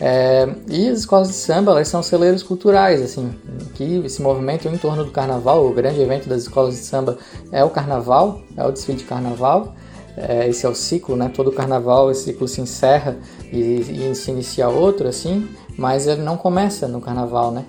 É, 0.00 0.48
e 0.68 0.88
as 0.88 1.00
escolas 1.00 1.28
de 1.28 1.34
samba, 1.34 1.72
elas 1.72 1.88
são 1.88 2.02
celeiros 2.02 2.42
culturais, 2.42 3.02
assim, 3.02 3.34
que 3.74 3.98
esse 4.06 4.22
movimento 4.22 4.66
em 4.68 4.78
torno 4.78 5.04
do 5.04 5.10
carnaval, 5.10 5.66
o 5.66 5.74
grande 5.74 6.00
evento 6.00 6.28
das 6.28 6.42
escolas 6.42 6.74
de 6.74 6.80
samba 6.80 7.18
é 7.52 7.62
o 7.62 7.68
carnaval, 7.68 8.40
é 8.56 8.64
o 8.64 8.70
desfile 8.70 8.96
de 8.96 9.04
carnaval, 9.04 9.74
é, 10.16 10.48
esse 10.48 10.64
é 10.64 10.68
o 10.68 10.74
ciclo, 10.74 11.16
né? 11.16 11.30
Todo 11.34 11.52
carnaval, 11.52 12.10
esse 12.10 12.24
ciclo 12.24 12.48
se 12.48 12.60
encerra 12.60 13.16
e, 13.52 14.10
e 14.10 14.14
se 14.14 14.30
inicia 14.30 14.68
outro, 14.68 15.06
assim, 15.06 15.48
mas 15.76 16.06
ele 16.06 16.22
não 16.22 16.36
começa 16.36 16.88
no 16.88 17.00
carnaval, 17.00 17.50
né? 17.50 17.64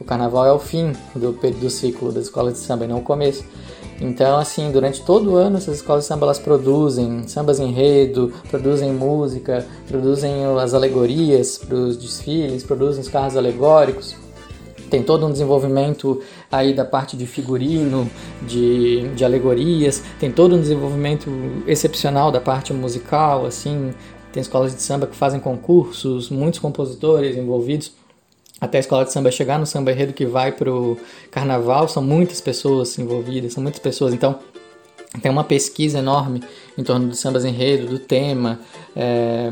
O 0.00 0.04
carnaval 0.04 0.46
é 0.46 0.52
o 0.52 0.58
fim 0.58 0.92
do, 1.14 1.32
do 1.32 1.70
ciclo 1.70 2.10
das 2.10 2.24
escolas 2.24 2.54
de 2.54 2.60
samba 2.60 2.86
e 2.86 2.88
não 2.88 2.98
o 2.98 3.02
começo. 3.02 3.44
Então, 4.00 4.38
assim, 4.38 4.72
durante 4.72 5.02
todo 5.02 5.32
o 5.32 5.36
ano 5.36 5.58
essas 5.58 5.76
escolas 5.76 6.04
de 6.04 6.08
samba 6.08 6.24
elas 6.24 6.38
produzem 6.38 7.28
sambas 7.28 7.60
enredo, 7.60 8.32
produzem 8.48 8.90
música, 8.92 9.66
produzem 9.86 10.46
as 10.58 10.72
alegorias 10.72 11.58
para 11.58 11.76
os 11.76 11.98
desfiles, 11.98 12.64
produzem 12.64 13.02
os 13.02 13.08
carros 13.08 13.36
alegóricos. 13.36 14.16
Tem 14.88 15.02
todo 15.02 15.24
um 15.24 15.30
desenvolvimento 15.30 16.20
aí 16.50 16.74
da 16.74 16.84
parte 16.84 17.16
de 17.16 17.26
figurino, 17.26 18.10
de, 18.42 19.06
de 19.14 19.24
alegorias, 19.24 20.02
tem 20.18 20.32
todo 20.32 20.56
um 20.56 20.60
desenvolvimento 20.60 21.30
excepcional 21.66 22.32
da 22.32 22.40
parte 22.40 22.72
musical, 22.72 23.46
assim, 23.46 23.92
tem 24.32 24.40
escolas 24.40 24.74
de 24.74 24.82
samba 24.82 25.06
que 25.06 25.14
fazem 25.14 25.38
concursos, 25.38 26.30
muitos 26.30 26.58
compositores 26.58 27.36
envolvidos 27.36 27.92
até 28.60 28.78
a 28.78 28.80
escola 28.80 29.04
de 29.04 29.12
samba 29.12 29.30
chegar 29.30 29.58
no 29.58 29.66
samba 29.66 29.92
enredo 29.92 30.12
que 30.12 30.26
vai 30.26 30.52
pro 30.52 30.98
carnaval, 31.30 31.88
são 31.88 32.02
muitas 32.02 32.40
pessoas 32.40 32.98
envolvidas, 32.98 33.54
são 33.54 33.62
muitas 33.62 33.80
pessoas. 33.80 34.12
Então, 34.12 34.38
tem 35.22 35.30
uma 35.30 35.44
pesquisa 35.44 35.98
enorme 35.98 36.42
em 36.76 36.84
torno 36.84 37.08
do 37.08 37.14
sambas 37.14 37.44
enredo, 37.44 37.86
do 37.86 37.98
tema, 37.98 38.60
é, 38.94 39.50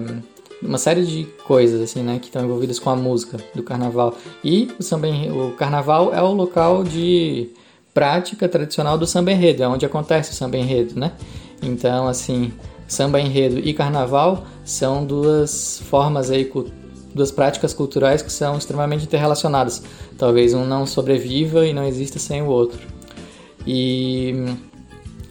uma 0.62 0.78
série 0.78 1.04
de 1.04 1.24
coisas 1.44 1.80
assim, 1.80 2.02
né, 2.02 2.18
que 2.18 2.26
estão 2.26 2.44
envolvidas 2.44 2.78
com 2.78 2.90
a 2.90 2.96
música 2.96 3.38
do 3.54 3.62
carnaval. 3.62 4.16
E 4.44 4.70
o 4.78 4.82
samba 4.82 5.08
enredo, 5.08 5.48
o 5.48 5.52
carnaval 5.52 6.12
é 6.14 6.22
o 6.22 6.32
local 6.32 6.84
de 6.84 7.50
prática 7.94 8.48
tradicional 8.48 8.98
do 8.98 9.06
samba 9.06 9.32
enredo, 9.32 9.62
é 9.62 9.68
onde 9.68 9.86
acontece 9.86 10.32
o 10.32 10.34
samba 10.34 10.56
enredo, 10.56 10.98
né? 10.98 11.12
Então, 11.62 12.06
assim, 12.06 12.52
samba 12.86 13.20
enredo 13.20 13.58
e 13.58 13.74
carnaval 13.74 14.44
são 14.64 15.04
duas 15.04 15.80
formas 15.84 16.30
aí 16.30 16.44
duas 17.18 17.30
práticas 17.30 17.74
culturais 17.74 18.22
que 18.22 18.32
são 18.32 18.56
extremamente 18.56 19.04
interrelacionadas. 19.04 19.82
Talvez 20.16 20.54
um 20.54 20.64
não 20.64 20.86
sobreviva 20.86 21.66
e 21.66 21.74
não 21.74 21.84
exista 21.84 22.18
sem 22.18 22.40
o 22.40 22.46
outro. 22.46 22.80
E 23.66 24.56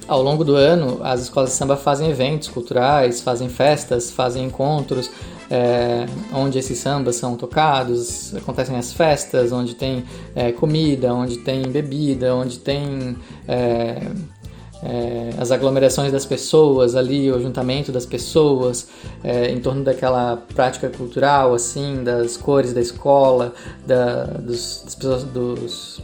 ao 0.08 0.22
longo 0.22 0.44
do 0.44 0.56
ano, 0.56 1.00
as 1.02 1.22
escolas 1.22 1.50
de 1.50 1.56
samba 1.56 1.76
fazem 1.76 2.10
eventos 2.10 2.48
culturais, 2.48 3.22
fazem 3.22 3.50
festas, 3.50 4.12
fazem 4.12 4.46
encontros, 4.46 5.10
é, 5.50 6.06
onde 6.34 6.60
esses 6.60 6.78
sambas 6.78 7.16
são 7.16 7.36
tocados, 7.36 8.36
acontecem 8.36 8.76
as 8.78 8.94
festas, 8.94 9.52
onde 9.52 9.76
tem 9.76 10.04
é, 10.36 10.52
comida, 10.52 11.14
onde 11.14 11.38
tem 11.38 11.64
bebida, 11.64 12.36
onde 12.36 12.60
tem 12.60 13.18
é, 13.48 14.02
é, 14.84 15.32
as 15.38 15.52
aglomerações 15.52 16.12
das 16.12 16.26
pessoas 16.26 16.96
ali, 16.96 17.32
o 17.32 17.42
juntamento 17.42 17.92
das 17.92 18.06
pessoas 18.06 18.88
é, 19.24 19.52
em 19.52 19.60
torno 19.60 19.84
daquela 19.84 20.38
prática 20.54 20.90
cultural, 20.90 21.54
assim, 21.54 22.04
das 22.04 22.38
cores 22.38 22.74
da 22.74 22.82
escola, 22.82 23.54
da, 23.86 24.26
dos, 24.26 24.82
das 24.86 24.96
pessoas, 24.96 25.24
dos, 25.24 26.02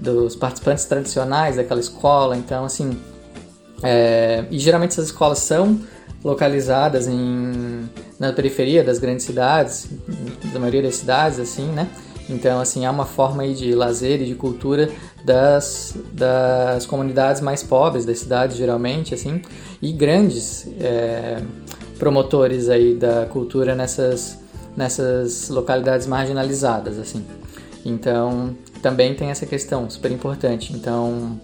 dos 0.00 0.36
participantes 0.36 0.84
tradicionais 0.84 1.56
daquela 1.56 1.80
escola. 1.80 2.36
Então, 2.36 2.64
assim, 2.64 2.98
é, 3.82 4.44
e 4.50 4.58
geralmente 4.58 4.92
essas 4.92 5.06
escolas 5.06 5.38
são 5.38 5.80
localizadas 6.22 7.06
em, 7.06 7.88
na 8.18 8.32
periferia 8.32 8.82
das 8.82 8.98
grandes 8.98 9.24
cidades, 9.24 9.88
da 10.52 10.58
maioria 10.58 10.82
das 10.82 10.96
cidades, 10.96 11.38
assim, 11.38 11.66
né? 11.66 11.88
Então, 12.28 12.60
assim, 12.60 12.84
é 12.84 12.90
uma 12.90 13.06
forma 13.06 13.42
aí 13.42 13.54
de 13.54 13.74
lazer 13.74 14.20
e 14.20 14.26
de 14.26 14.34
cultura 14.34 14.90
das, 15.24 15.94
das 16.12 16.84
comunidades 16.84 17.40
mais 17.40 17.62
pobres 17.62 18.04
das 18.04 18.18
cidades, 18.18 18.56
geralmente, 18.56 19.14
assim, 19.14 19.40
e 19.80 19.92
grandes 19.92 20.66
é, 20.80 21.40
promotores 21.98 22.68
aí 22.68 22.94
da 22.94 23.26
cultura 23.26 23.74
nessas, 23.74 24.38
nessas 24.76 25.48
localidades 25.48 26.06
marginalizadas, 26.06 26.98
assim. 26.98 27.24
Então, 27.84 28.56
também 28.82 29.14
tem 29.14 29.30
essa 29.30 29.46
questão 29.46 29.88
super 29.88 30.10
importante. 30.10 30.72
Então, 30.72 31.40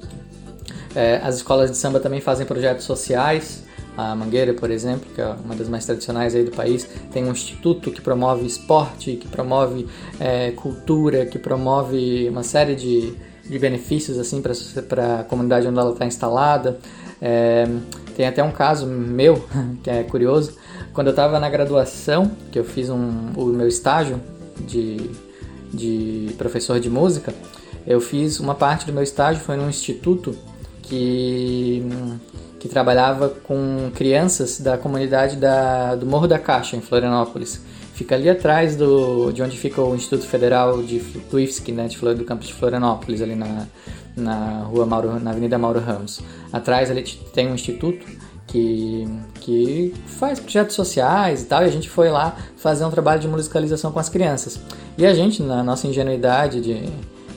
é, 0.95 1.21
as 1.23 1.37
escolas 1.37 1.71
de 1.71 1.77
samba 1.77 2.01
também 2.01 2.21
fazem 2.21 2.45
projetos 2.45 2.85
sociais, 2.85 3.62
a 3.96 4.14
Mangueira, 4.14 4.54
por 4.54 4.70
exemplo, 4.70 5.06
que 5.14 5.20
é 5.20 5.26
uma 5.44 5.54
das 5.54 5.68
mais 5.68 5.84
tradicionais 5.84 6.34
aí 6.34 6.44
do 6.44 6.50
país, 6.50 6.88
tem 7.12 7.25
um 7.25 7.32
instituto 7.32 7.90
que 7.90 8.00
promove 8.00 8.46
esporte, 8.46 9.16
que 9.16 9.28
promove 9.28 9.87
é, 10.18 10.50
cultura, 10.52 11.26
que 11.26 11.38
promove 11.38 12.28
uma 12.28 12.42
série 12.42 12.75
de, 12.75 13.14
de 13.44 13.58
benefícios 13.58 14.18
assim 14.18 14.42
para 14.88 15.20
a 15.20 15.25
comunidade 15.25 15.66
onde 15.66 15.78
ela 15.78 15.92
está 15.92 16.06
instalada. 16.06 16.78
É, 17.20 17.68
tem 18.16 18.26
até 18.26 18.42
um 18.42 18.50
caso 18.50 18.87
meu 18.87 19.44
que 19.82 19.90
é 19.90 20.02
curioso. 20.02 20.56
Quando 20.92 21.08
eu 21.08 21.12
estava 21.12 21.38
na 21.38 21.49
graduação, 21.49 22.30
que 22.50 22.58
eu 22.58 22.64
fiz 22.64 22.88
um, 22.88 23.32
o 23.37 23.46
meu 23.46 23.68
estágio 23.68 24.20
de, 24.66 25.11
de 25.72 26.34
professor 26.37 26.80
de 26.80 26.90
música, 26.90 27.32
eu 27.87 28.00
fiz 28.00 28.40
uma 28.40 28.54
parte 28.54 28.87
do 28.87 28.92
meu 28.92 29.02
estágio 29.02 29.42
foi 29.42 29.56
num 29.56 29.68
instituto 29.68 30.37
que 30.82 31.82
que 32.62 32.69
trabalhava 32.69 33.28
com 33.28 33.90
crianças 33.92 34.61
da 34.61 34.78
comunidade 34.78 35.35
da, 35.35 35.97
do 35.97 36.07
Morro 36.07 36.28
da 36.28 36.38
Caixa, 36.38 36.76
em 36.76 36.81
Florianópolis. 36.81 37.61
Fica 37.92 38.14
ali 38.14 38.31
atrás 38.31 38.76
do, 38.76 39.33
de 39.33 39.42
onde 39.42 39.59
fica 39.59 39.83
o 39.83 39.97
Instituto 39.97 40.25
Federal 40.28 40.81
de, 40.81 40.95
IFSC, 40.95 41.73
né, 41.73 41.88
de, 41.88 41.99
do 42.14 42.25
campus 42.25 42.47
de 42.47 42.54
Florianópolis, 42.54 43.21
ali 43.21 43.35
na, 43.35 43.66
na, 44.16 44.61
rua 44.62 44.87
Mauro, 44.87 45.19
na 45.19 45.33
Avenida 45.33 45.59
Mauro 45.59 45.81
Ramos. 45.81 46.21
Atrás 46.52 46.88
ali 46.88 47.02
tem 47.35 47.49
um 47.49 47.54
instituto 47.54 48.07
que, 48.47 49.09
que 49.40 49.92
faz 50.07 50.38
projetos 50.38 50.76
sociais 50.76 51.42
e 51.42 51.47
tal, 51.47 51.62
e 51.62 51.64
a 51.64 51.73
gente 51.73 51.90
foi 51.90 52.11
lá 52.11 52.37
fazer 52.57 52.85
um 52.85 52.90
trabalho 52.92 53.21
de 53.21 53.26
musicalização 53.26 53.90
com 53.90 53.99
as 53.99 54.09
crianças. 54.09 54.61
E 54.97 55.04
a 55.04 55.12
gente, 55.12 55.42
na 55.42 55.64
nossa 55.64 55.88
ingenuidade 55.88 56.61
de 56.61 56.88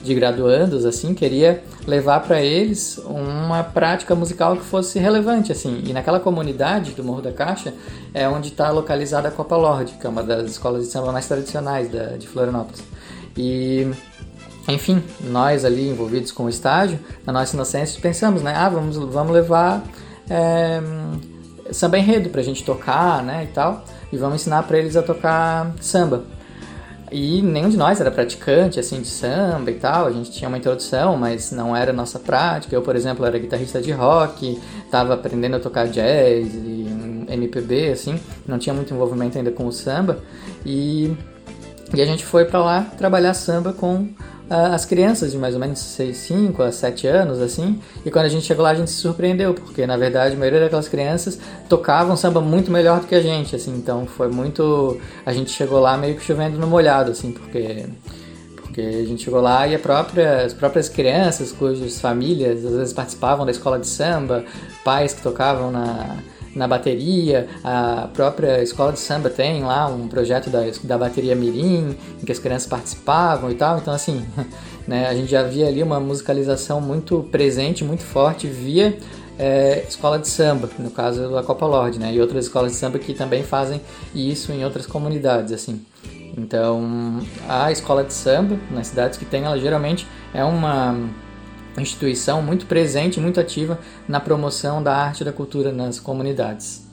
de 0.06 0.14
graduandos 0.14 0.86
assim 0.86 1.12
queria 1.12 1.62
levar 1.86 2.20
para 2.20 2.40
eles 2.40 2.98
uma 3.04 3.62
prática 3.62 4.14
musical 4.14 4.56
que 4.56 4.64
fosse 4.64 4.98
relevante 4.98 5.52
assim. 5.52 5.82
E 5.84 5.92
naquela 5.92 6.20
comunidade 6.20 6.92
do 6.92 7.02
Morro 7.04 7.20
da 7.20 7.32
Caixa 7.32 7.74
é 8.14 8.28
onde 8.28 8.48
está 8.48 8.70
localizada 8.70 9.28
a 9.28 9.30
Copa 9.30 9.56
Lorde 9.56 9.94
que 10.00 10.06
é 10.06 10.10
uma 10.10 10.22
das 10.22 10.52
escolas 10.52 10.84
de 10.84 10.92
samba 10.92 11.12
mais 11.12 11.26
tradicionais 11.26 11.90
da, 11.90 12.16
de 12.16 12.26
Florianópolis. 12.26 12.82
E 13.36 13.90
enfim 14.68 15.02
nós 15.20 15.64
ali 15.64 15.88
envolvidos 15.88 16.32
com 16.32 16.44
o 16.44 16.48
estágio 16.48 16.98
na 17.24 17.32
nossa 17.32 17.54
inocência 17.54 18.00
pensamos 18.00 18.42
né 18.42 18.54
ah 18.56 18.68
vamos 18.68 18.96
vamos 18.96 19.32
levar 19.32 19.82
é, 20.28 20.80
samba 21.70 21.98
enredo 21.98 22.30
para 22.30 22.40
a 22.40 22.44
gente 22.44 22.64
tocar 22.64 23.22
né 23.22 23.44
e 23.44 23.46
tal 23.48 23.84
e 24.12 24.16
vamos 24.16 24.36
ensinar 24.36 24.62
para 24.64 24.78
eles 24.78 24.96
a 24.96 25.02
tocar 25.02 25.72
samba 25.80 26.24
E 27.10 27.40
nenhum 27.40 27.68
de 27.68 27.76
nós 27.76 28.00
era 28.00 28.10
praticante, 28.10 28.80
assim, 28.80 29.00
de 29.00 29.08
samba 29.08 29.70
e 29.70 29.74
tal. 29.74 30.06
A 30.06 30.10
gente 30.10 30.30
tinha 30.30 30.48
uma 30.48 30.58
introdução, 30.58 31.16
mas 31.16 31.52
não 31.52 31.76
era 31.76 31.92
nossa 31.92 32.18
prática. 32.18 32.74
Eu, 32.74 32.82
por 32.82 32.96
exemplo, 32.96 33.24
era 33.24 33.38
guitarrista 33.38 33.80
de 33.80 33.92
rock, 33.92 34.60
estava 34.84 35.14
aprendendo 35.14 35.56
a 35.56 35.60
tocar 35.60 35.86
jazz 35.86 36.52
e 36.54 37.26
MPB, 37.28 37.90
assim. 37.90 38.18
Não 38.46 38.58
tinha 38.58 38.74
muito 38.74 38.92
envolvimento 38.92 39.38
ainda 39.38 39.50
com 39.50 39.66
o 39.66 39.72
samba. 39.72 40.18
E, 40.64 41.16
e 41.94 42.02
a 42.02 42.06
gente 42.06 42.24
foi 42.24 42.44
para 42.44 42.58
lá 42.62 42.82
trabalhar 42.98 43.34
samba 43.34 43.72
com 43.72 44.08
as 44.48 44.84
crianças 44.84 45.32
de 45.32 45.38
mais 45.38 45.54
ou 45.54 45.60
menos 45.60 45.80
6, 45.80 46.16
5 46.16 46.62
a 46.62 46.70
7 46.70 47.06
anos, 47.06 47.40
assim, 47.40 47.80
e 48.04 48.10
quando 48.10 48.26
a 48.26 48.28
gente 48.28 48.46
chegou 48.46 48.62
lá 48.62 48.70
a 48.70 48.74
gente 48.74 48.90
se 48.90 48.96
surpreendeu, 48.96 49.54
porque 49.54 49.86
na 49.86 49.96
verdade 49.96 50.34
a 50.34 50.38
maioria 50.38 50.60
daquelas 50.60 50.88
crianças 50.88 51.38
tocavam 51.68 52.16
samba 52.16 52.40
muito 52.40 52.70
melhor 52.70 53.00
do 53.00 53.06
que 53.06 53.14
a 53.14 53.20
gente, 53.20 53.56
assim, 53.56 53.74
então 53.76 54.06
foi 54.06 54.28
muito... 54.28 55.00
a 55.24 55.32
gente 55.32 55.50
chegou 55.50 55.80
lá 55.80 55.96
meio 55.96 56.14
que 56.16 56.22
chovendo 56.22 56.58
no 56.58 56.66
molhado, 56.66 57.10
assim, 57.10 57.32
porque... 57.32 57.86
Porque 58.56 58.80
a 58.80 59.06
gente 59.06 59.24
chegou 59.24 59.40
lá 59.40 59.66
e 59.66 59.78
própria, 59.78 60.44
as 60.44 60.52
próprias 60.52 60.86
crianças, 60.86 61.50
cujas 61.50 61.98
famílias 61.98 62.62
às 62.62 62.74
vezes 62.74 62.92
participavam 62.92 63.46
da 63.46 63.50
escola 63.50 63.78
de 63.78 63.86
samba, 63.86 64.44
pais 64.84 65.14
que 65.14 65.22
tocavam 65.22 65.70
na, 65.70 66.18
na 66.56 66.66
bateria. 66.66 67.46
A 67.62 68.08
própria 68.12 68.62
escola 68.62 68.92
de 68.92 68.98
samba 68.98 69.30
tem 69.30 69.62
lá 69.62 69.86
um 69.86 70.08
projeto 70.08 70.50
da, 70.50 70.60
da 70.82 70.98
bateria 70.98 71.36
Mirim, 71.36 71.96
em 72.20 72.24
que 72.24 72.32
as 72.32 72.38
crianças 72.38 72.66
participavam 72.66 73.50
e 73.50 73.54
tal. 73.54 73.78
Então, 73.78 73.94
assim, 73.94 74.24
né, 74.88 75.06
a 75.06 75.14
gente 75.14 75.30
já 75.30 75.42
via 75.42 75.68
ali 75.68 75.82
uma 75.82 76.00
musicalização 76.00 76.80
muito 76.80 77.22
presente, 77.30 77.84
muito 77.84 78.02
forte 78.02 78.46
via 78.46 78.98
é, 79.38 79.84
escola 79.88 80.18
de 80.18 80.28
samba, 80.28 80.68
no 80.78 80.90
caso 80.90 81.30
da 81.30 81.42
Copa 81.42 81.66
Lorde, 81.66 81.98
né, 81.98 82.12
e 82.12 82.20
outras 82.20 82.46
escolas 82.46 82.72
de 82.72 82.78
samba 82.78 82.98
que 82.98 83.12
também 83.12 83.42
fazem 83.42 83.80
isso 84.14 84.50
em 84.50 84.64
outras 84.64 84.86
comunidades, 84.86 85.52
assim. 85.52 85.84
Então, 86.36 87.20
a 87.48 87.70
escola 87.70 88.04
de 88.04 88.12
samba, 88.12 88.58
nas 88.70 88.88
cidades 88.88 89.18
que 89.18 89.24
tem, 89.24 89.44
ela 89.44 89.58
geralmente 89.58 90.06
é 90.34 90.44
uma 90.44 90.94
instituição 91.82 92.42
muito 92.42 92.66
presente, 92.66 93.20
muito 93.20 93.40
ativa 93.40 93.78
na 94.08 94.20
promoção 94.20 94.82
da 94.82 94.96
arte 94.96 95.20
e 95.20 95.24
da 95.24 95.32
cultura 95.32 95.72
nas 95.72 96.00
comunidades. 96.00 96.86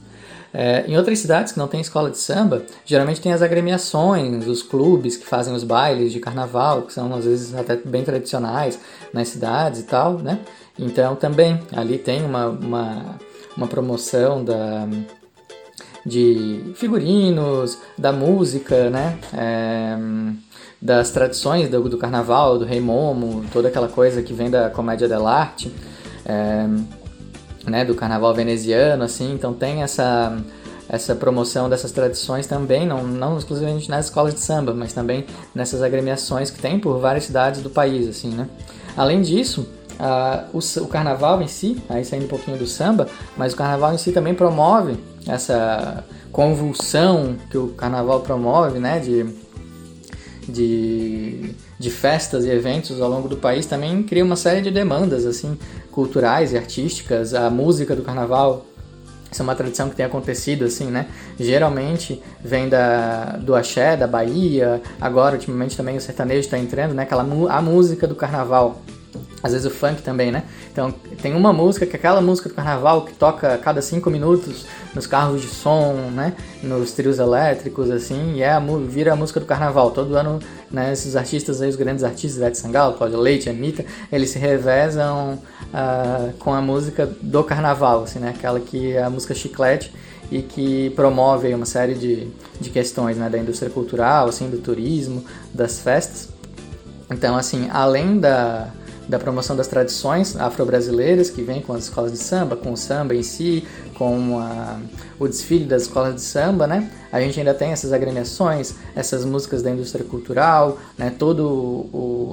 É, 0.54 0.86
em 0.88 0.96
outras 0.96 1.18
cidades 1.18 1.52
que 1.52 1.58
não 1.58 1.68
tem 1.68 1.82
escola 1.82 2.12
de 2.12 2.18
samba, 2.20 2.64
geralmente 2.86 3.20
tem 3.20 3.34
as 3.34 3.42
agremiações, 3.42 4.46
os 4.46 4.62
clubes 4.62 5.18
que 5.18 5.26
fazem 5.26 5.54
os 5.54 5.64
bailes 5.64 6.14
de 6.14 6.20
carnaval, 6.20 6.84
que 6.84 6.94
são 6.94 7.12
às 7.16 7.26
vezes 7.26 7.56
até 7.56 7.76
bem 7.76 8.04
tradicionais 8.04 8.80
nas 9.12 9.30
cidades 9.30 9.80
e 9.80 9.84
tal, 9.84 10.20
né? 10.20 10.40
Então 10.78 11.16
também 11.16 11.60
ali 11.76 11.98
tem 11.98 12.24
uma, 12.24 12.48
uma, 12.48 13.20
uma 13.58 13.68
promoção 13.68 14.46
da, 14.46 14.88
de 16.06 16.74
figurinos, 16.76 17.78
da 17.98 18.12
música, 18.12 18.90
né? 18.90 19.18
É, 19.34 19.98
das 20.82 21.12
tradições 21.12 21.70
do, 21.70 21.88
do, 21.88 21.98
carnaval, 21.98 22.60
do 22.60 22.66
rei 22.66 22.82
Momo, 22.82 23.46
toda 23.54 23.70
aquela 23.70 23.88
coisa 23.88 24.22
que 24.22 24.34
vem 24.34 24.50
da 24.50 24.70
comédia 24.70 25.08
dell'arte, 25.08 25.74
é, 26.26 26.68
né, 27.66 27.86
do 27.86 27.96
carnaval 27.96 28.34
veneziano, 28.34 29.04
assim, 29.04 29.34
então 29.34 29.54
tem 29.54 29.82
essa 29.82 30.38
essa 30.90 31.16
promoção 31.16 31.70
dessas 31.70 31.92
tradições 31.92 32.46
também, 32.46 32.86
não, 32.86 33.04
não 33.04 33.38
exclusivamente 33.38 33.90
nas 33.90 34.06
escolas 34.06 34.36
de 34.36 34.42
samba, 34.42 34.74
mas 34.74 34.92
também 34.94 35.26
nessas 35.56 35.82
agremiações 35.82 36.52
que 36.52 36.60
tem 36.60 36.78
por 36.78 37.00
várias 37.00 37.24
cidades 37.24 37.62
do 37.62 37.70
país, 37.70 38.08
assim, 38.08 38.30
né. 38.30 38.48
Além 38.96 39.22
disso, 39.22 39.66
o, 40.54 40.84
o 40.84 40.88
carnaval 40.88 41.42
em 41.42 41.48
si, 41.48 41.82
aí 41.90 42.04
saindo 42.04 42.26
um 42.26 42.28
pouquinho 42.28 42.58
do 42.58 42.68
samba, 42.68 43.08
mas 43.38 43.54
o 43.54 43.56
carnaval 43.56 43.94
em 43.94 43.98
si 43.98 44.12
também 44.12 44.36
promove 44.36 44.98
essa 45.28 46.04
convulsão 46.32 47.36
que 47.50 47.58
o 47.58 47.70
carnaval 47.70 48.22
promove, 48.22 48.80
né, 48.80 49.00
de 49.00 49.26
de, 50.48 51.56
de 51.80 51.90
festas 51.90 52.46
e 52.46 52.50
eventos 52.50 53.00
ao 53.00 53.10
longo 53.10 53.28
do 53.28 53.38
país 53.38 53.66
também 53.66 54.04
cria 54.04 54.24
uma 54.24 54.36
série 54.36 54.62
de 54.62 54.72
demandas 54.72 55.26
assim 55.26 55.58
culturais 55.92 56.52
e 56.52 56.58
artísticas. 56.58 57.34
A 57.34 57.50
música 57.50 57.96
do 57.96 58.02
carnaval 58.02 58.66
isso 59.32 59.42
é 59.42 59.44
uma 59.44 59.56
tradição 59.56 59.90
que 59.90 59.96
tem 59.96 60.06
acontecido 60.06 60.64
assim, 60.64 60.86
né? 60.86 61.08
Geralmente 61.40 62.22
vem 62.44 62.70
da, 62.70 63.38
do 63.38 63.56
axé, 63.56 63.98
da 63.98 64.06
Bahia. 64.06 64.80
Agora, 65.02 65.36
ultimamente 65.36 65.76
também 65.76 65.98
o 65.98 66.02
sertanejo 66.02 66.42
está 66.42 66.58
entrando, 66.58 66.94
né? 66.94 67.02
Aquela 67.02 67.24
a 67.50 67.62
música 67.62 68.06
do 68.06 68.14
carnaval 68.14 68.80
às 69.42 69.52
vezes 69.52 69.66
o 69.66 69.70
funk 69.70 70.02
também, 70.02 70.32
né? 70.32 70.44
Então 70.74 70.92
tem 71.22 71.36
uma 71.36 71.54
música 71.54 71.86
que 71.86 71.96
é 71.96 72.00
aquela 72.00 72.20
música 72.20 72.50
do 72.50 72.56
carnaval 72.56 73.06
que 73.06 73.14
toca 73.14 73.54
a 73.54 73.58
cada 73.60 73.80
cinco 73.80 74.10
minutos 74.10 74.66
nos 74.96 75.06
carros 75.06 75.40
de 75.40 75.48
som, 75.48 75.94
né? 76.12 76.34
Nos 76.64 76.92
trios 76.94 77.20
elétricos, 77.20 77.92
assim, 77.92 78.34
e 78.34 78.42
é 78.42 78.52
a, 78.52 78.60
vira 78.88 79.14
a 79.14 79.16
música 79.16 79.40
do 79.40 79.46
carnaval. 79.46 79.92
Todo 79.92 80.16
ano, 80.16 80.40
né, 80.72 80.92
esses 80.92 81.16
artistas 81.16 81.62
aí, 81.62 81.70
os 81.70 81.76
grandes 81.76 82.04
artistas, 82.04 82.38
Ivete 82.38 82.58
Sangalo, 82.58 82.96
Cláudia 82.96 83.20
Leite, 83.20 83.50
Anitta, 83.52 83.86
eles 84.12 84.32
se 84.32 84.40
revezam 84.40 85.40
uh, 85.66 86.34
com 86.40 86.52
a 86.52 86.62
música 86.62 87.08
do 87.22 87.44
carnaval, 87.44 88.04
assim, 88.04 88.18
né? 88.18 88.34
Aquela 88.36 88.60
que 88.60 88.94
é 88.94 89.04
a 89.04 89.12
música 89.12 89.36
chiclete 89.36 89.94
e 90.32 90.42
que 90.42 90.90
promove 90.96 91.54
uma 91.54 91.68
série 91.68 91.94
de, 91.94 92.28
de 92.60 92.72
questões, 92.72 93.16
né? 93.16 93.30
Da 93.30 93.38
indústria 93.38 93.70
cultural, 93.70 94.28
assim, 94.28 94.50
do 94.50 94.58
turismo, 94.58 95.24
das 95.54 95.80
festas. 95.80 96.30
Então, 97.12 97.38
assim, 97.38 97.70
além 97.72 98.20
da 98.20 98.70
da 99.08 99.20
promoção 99.20 99.56
das 99.56 99.68
tradições 99.68 100.36
afro-brasileiras, 100.36 101.30
que 101.30 101.42
vem 101.42 101.62
com 101.62 101.74
as 101.74 101.86
escolas 101.86 102.12
de 102.12 102.18
samba, 102.18 102.56
com 102.56 102.72
o 102.72 102.78
samba 102.78 103.14
em 103.14 103.24
si, 103.24 103.66
com 103.96 104.40
a, 104.40 104.80
o 105.20 105.28
desfile 105.28 105.66
das 105.66 105.84
escolas 105.84 106.16
de 106.16 106.22
samba, 106.22 106.66
né? 106.66 106.90
A 107.12 107.20
gente 107.20 107.38
ainda 107.38 107.54
tem 107.54 107.72
essas 107.72 107.92
agremiações, 107.92 108.76
essas 108.96 109.26
músicas 109.26 109.62
da 109.62 109.70
indústria 109.70 110.06
cultural, 110.06 110.78
né? 110.98 111.14
Toda 111.18 111.44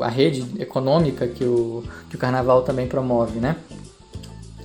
a 0.04 0.08
rede 0.08 0.46
econômica 0.60 1.26
que 1.26 1.44
o, 1.44 1.84
que 2.08 2.16
o 2.16 2.18
carnaval 2.18 2.62
também 2.62 2.86
promove, 2.86 3.40
né? 3.40 3.56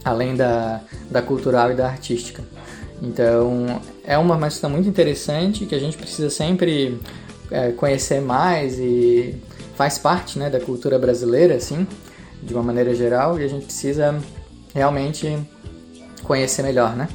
Além 0.04 0.36
da, 0.36 0.82
da 1.10 1.22
cultural 1.22 1.72
e 1.72 1.76
da 1.76 1.88
artística. 1.88 2.44
Então, 3.02 3.82
é 4.06 4.18
uma 4.18 4.38
questão 4.40 4.70
muito 4.70 4.88
interessante 4.88 5.66
que 5.66 5.76
a 5.76 5.80
gente 5.80 5.98
precisa 5.98 6.30
sempre 6.30 7.00
é, 7.52 7.72
conhecer 7.72 8.22
mais 8.22 8.80
e 8.80 9.36
faz 9.76 9.98
parte 9.98 10.40
né, 10.40 10.50
da 10.50 10.60
cultura 10.60 10.98
brasileira, 10.98 11.56
assim, 11.56 11.88
de 12.42 12.54
uma 12.54 12.64
maneira 12.64 12.94
geral, 12.94 13.40
e 13.40 13.44
a 13.44 13.48
gente 13.48 13.66
precisa 13.66 14.18
realmente 14.74 15.38
conhecer 16.24 16.64
melhor, 16.64 16.96
né? 16.96 17.08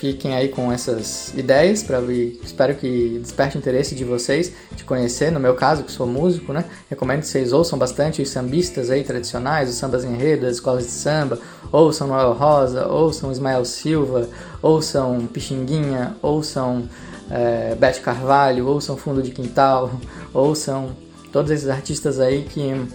Fiquem 0.00 0.34
aí 0.34 0.48
com 0.48 0.72
essas 0.72 1.34
ideias 1.34 1.82
para 1.82 2.00
espero 2.42 2.74
que 2.74 3.18
desperte 3.20 3.56
o 3.56 3.58
interesse 3.58 3.94
de 3.94 4.02
vocês 4.02 4.50
de 4.74 4.82
conhecer. 4.82 5.30
No 5.30 5.38
meu 5.38 5.54
caso, 5.54 5.82
que 5.82 5.92
sou 5.92 6.06
músico, 6.06 6.54
né? 6.54 6.64
Recomendo 6.88 7.20
que 7.20 7.26
vocês 7.26 7.52
ouçam 7.52 7.78
bastante 7.78 8.22
os 8.22 8.30
sambistas 8.30 8.88
aí 8.88 9.04
tradicionais, 9.04 9.68
os 9.68 9.74
sambas 9.76 10.02
enredo, 10.02 10.46
as 10.46 10.54
escolas 10.54 10.84
de 10.84 10.90
samba, 10.90 11.38
ouçam 11.70 12.06
Noel 12.06 12.32
Rosa, 12.32 12.86
ouçam 12.88 13.30
Ismael 13.30 13.62
Silva, 13.66 14.26
ouçam 14.62 15.26
Pixinguinha, 15.26 16.16
ouçam 16.22 16.88
é, 17.30 17.74
Bete 17.74 18.00
Carvalho, 18.00 18.68
ouçam 18.68 18.96
Fundo 18.96 19.22
de 19.22 19.32
Quintal, 19.32 19.92
ouçam 20.32 20.96
todos 21.32 21.50
esses 21.50 21.68
artistas 21.68 22.18
aí 22.18 22.44
que 22.44 22.88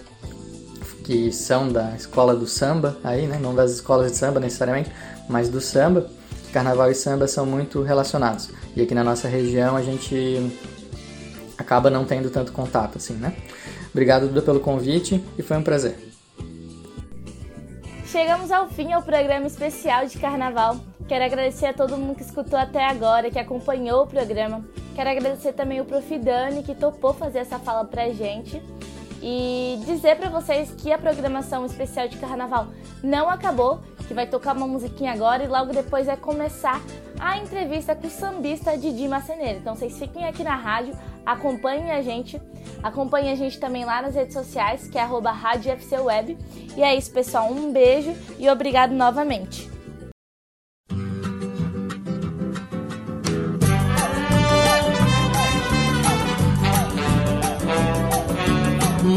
que 1.06 1.30
são 1.30 1.70
da 1.70 1.94
escola 1.94 2.34
do 2.34 2.48
samba 2.48 2.96
aí, 3.04 3.28
né? 3.28 3.38
Não 3.40 3.54
das 3.54 3.70
escolas 3.70 4.10
de 4.10 4.18
samba 4.18 4.40
necessariamente, 4.40 4.90
mas 5.28 5.48
do 5.48 5.60
samba. 5.60 6.10
Carnaval 6.52 6.90
e 6.90 6.94
samba 6.94 7.28
são 7.28 7.46
muito 7.46 7.82
relacionados. 7.82 8.48
E 8.74 8.82
aqui 8.82 8.94
na 8.94 9.04
nossa 9.04 9.28
região 9.28 9.76
a 9.76 9.82
gente 9.82 10.50
acaba 11.56 11.90
não 11.90 12.04
tendo 12.04 12.28
tanto 12.28 12.50
contato 12.50 12.96
assim, 12.96 13.14
né? 13.14 13.36
Obrigado 13.90 14.26
Duda 14.26 14.42
pelo 14.42 14.58
convite 14.58 15.22
e 15.38 15.42
foi 15.42 15.56
um 15.56 15.62
prazer. 15.62 16.05
Chegamos 18.16 18.50
ao 18.50 18.66
fim 18.66 18.94
ao 18.94 19.02
programa 19.02 19.46
especial 19.46 20.06
de 20.06 20.18
carnaval. 20.18 20.78
Quero 21.06 21.22
agradecer 21.22 21.66
a 21.66 21.74
todo 21.74 21.98
mundo 21.98 22.14
que 22.16 22.22
escutou 22.22 22.58
até 22.58 22.82
agora, 22.82 23.30
que 23.30 23.38
acompanhou 23.38 24.04
o 24.04 24.06
programa. 24.06 24.64
Quero 24.94 25.10
agradecer 25.10 25.52
também 25.52 25.82
o 25.82 25.84
Prof. 25.84 26.18
Dani, 26.18 26.62
que 26.62 26.74
topou 26.74 27.12
fazer 27.12 27.40
essa 27.40 27.58
fala 27.58 27.84
pra 27.84 28.08
gente. 28.08 28.62
E 29.20 29.78
dizer 29.84 30.16
para 30.16 30.30
vocês 30.30 30.70
que 30.70 30.90
a 30.90 30.96
programação 30.96 31.66
especial 31.66 32.08
de 32.08 32.16
carnaval 32.16 32.68
não 33.04 33.28
acabou, 33.28 33.80
que 34.08 34.14
vai 34.14 34.26
tocar 34.26 34.56
uma 34.56 34.66
musiquinha 34.66 35.12
agora 35.12 35.44
e 35.44 35.46
logo 35.46 35.74
depois 35.74 36.06
vai 36.06 36.16
começar 36.16 36.80
a 37.20 37.36
entrevista 37.36 37.94
com 37.94 38.06
o 38.06 38.10
sambista 38.10 38.78
Didi 38.78 39.06
Maceneiro. 39.08 39.58
Então 39.58 39.76
vocês 39.76 39.98
fiquem 39.98 40.24
aqui 40.24 40.42
na 40.42 40.56
rádio, 40.56 40.96
acompanhem 41.26 41.90
a 41.90 42.00
gente, 42.00 42.40
acompanhem 42.82 43.32
a 43.32 43.34
gente 43.34 43.58
também 43.58 43.84
lá 43.84 44.00
nas 44.00 44.14
redes 44.14 44.32
sociais, 44.32 44.86
que 44.86 44.96
é 44.96 45.02
arroba 45.02 45.32
Rádio 45.32 45.72
FC 45.72 45.98
Web. 45.98 46.38
E 46.76 46.82
é 46.82 46.94
isso, 46.94 47.10
pessoal. 47.10 47.50
Um 47.50 47.72
beijo 47.72 48.14
e 48.38 48.48
obrigado 48.48 48.92
novamente. 48.92 49.68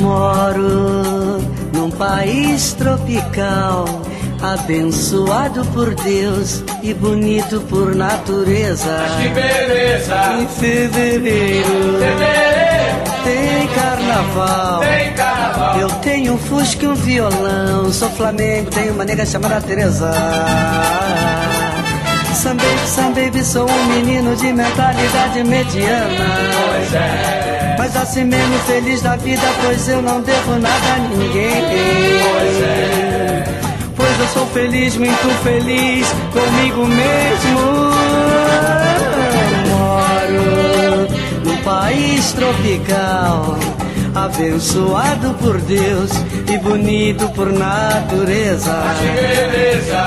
Moro 0.01 1.39
num 1.73 1.91
país 1.91 2.73
tropical 2.73 4.08
Abençoado 4.41 5.65
por 5.73 5.93
Deus 5.95 6.63
e 6.81 6.93
bonito 6.93 7.59
por 7.69 7.93
natureza. 7.93 8.97
Mas 9.09 9.21
que 9.23 9.29
beleza! 9.29 10.15
Em 10.39 10.47
fevereiro, 10.47 11.97
Fevereiro 11.99 12.79
tem 13.23 13.67
carnaval. 13.75 14.79
tem 14.79 15.13
carnaval. 15.13 15.79
Eu 15.79 15.89
tenho 16.01 16.33
um 16.33 16.37
fusca 16.37 16.85
e 16.85 16.87
um 16.87 16.95
violão. 16.95 17.91
Sou 17.91 18.09
flamengo, 18.11 18.69
tenho 18.71 18.93
uma 18.93 19.03
nega 19.03 19.25
chamada 19.25 19.59
Teresa. 19.61 20.11
Sam 22.33 22.55
baby, 22.55 22.87
Sam 22.87 23.11
baby, 23.11 23.43
sou 23.43 23.69
um 23.69 23.85
menino 23.87 24.33
de 24.37 24.53
mentalidade 24.53 25.43
mediana. 25.43 26.25
Pois 26.71 26.93
é, 26.93 27.75
Mas 27.77 27.97
assim 27.97 28.23
mesmo 28.23 28.57
feliz 28.59 29.01
da 29.01 29.17
vida, 29.17 29.41
pois 29.65 29.89
eu 29.89 30.01
não 30.01 30.21
devo 30.21 30.55
nada 30.55 30.93
a 30.95 30.99
ninguém. 30.99 31.61
pois 31.61 32.61
é. 32.61 33.08
Eu 34.19 34.27
sou 34.27 34.45
feliz, 34.47 34.97
muito 34.97 35.43
feliz 35.43 36.07
comigo 36.33 36.85
mesmo. 36.85 37.59
Moro 39.69 41.07
num 41.45 41.57
país 41.63 42.33
tropical, 42.33 43.57
abençoado 44.13 45.33
por 45.35 45.59
Deus 45.61 46.11
e 46.51 46.57
bonito 46.57 47.29
por 47.29 47.51
natureza. 47.51 48.83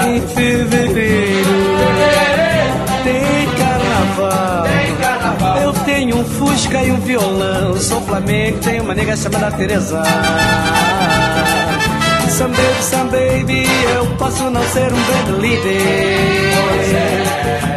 Em 0.07 0.21
fevereiro 0.29 1.49
tem 3.03 3.47
carnaval. 3.57 4.65
Tem 4.65 4.97
carnaval. 4.97 5.59
Eu 5.63 5.73
tenho 5.73 6.17
um 6.19 6.25
fusca 6.25 6.83
e 6.83 6.93
um 6.93 7.01
violão. 7.01 7.77
Sou 7.77 8.01
flamengo, 8.03 8.59
tenho 8.59 8.83
uma 8.83 8.95
nega 8.95 9.17
chamada 9.17 9.51
Teresa. 9.53 10.03
Some 12.43 12.51
baby, 12.55 12.83
some 12.83 13.11
baby, 13.11 13.67
eu 13.95 14.05
posso 14.17 14.51
não 14.51 14.65
ser 14.65 14.93
um 14.93 15.05
grande 15.05 15.41
líder. 15.41 15.79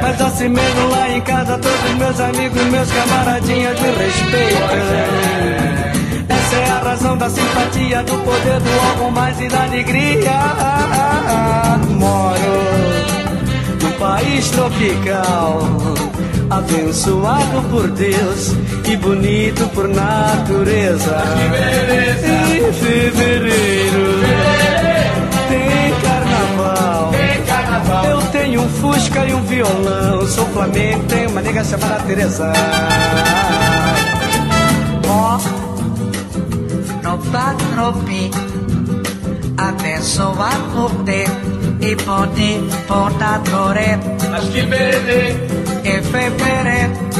Mas 0.01 0.19
assim 0.19 0.49
mesmo 0.49 0.89
lá 0.89 1.08
em 1.08 1.21
casa, 1.21 1.60
todos 1.60 1.95
meus 1.99 2.19
amigos, 2.19 2.63
meus 2.63 2.91
camaradinhas 2.91 3.80
me 3.80 3.89
respeitam. 3.89 4.69
Essa 6.30 6.56
é 6.56 6.69
a 6.71 6.80
razão 6.80 7.15
da 7.15 7.30
simpatia, 7.30 8.01
do 8.01 8.17
poder 8.23 8.60
do 8.60 8.89
algo 8.89 9.12
mais 9.12 9.39
e 9.39 9.47
da 9.47 9.65
alegria. 9.65 10.32
Moro 11.91 12.39
num 13.84 13.91
país 13.99 14.49
tropical, 14.49 15.60
abençoado 16.49 17.62
por 17.69 17.88
Deus 17.91 18.56
e 18.88 18.98
bonito 18.98 19.67
por 19.69 19.88
natureza. 19.88 21.17
Em 22.54 22.74
fevereiro 22.74 24.21
tem 25.50 25.93
carnaval. 26.02 27.12
Eu 28.10 28.21
tenho 28.32 28.62
um 28.62 28.69
fusca 28.69 29.26
e 29.26 29.34
um 29.34 29.41
violão. 29.43 30.28
Sou 30.28 30.45
flamengo, 30.48 31.04
tenho 31.06 31.30
uma 31.30 31.41
nega 31.41 31.63
chamada 31.63 32.04
Teresa. 32.04 32.54
Ó, 35.08 35.39
no 37.04 37.17
patropi, 37.32 38.32
abençoado 39.58 40.63
por 40.74 40.91
Deus 41.04 41.30
e 41.82 41.95
bonito 41.95 42.78
por 42.88 43.12
natureza. 43.17 44.00
Mas 44.32 44.45
que 44.50 44.62
beleza! 44.62 45.56
Em 45.84 46.02
fevereiro 46.02 46.36
Fevereiro 46.36 47.14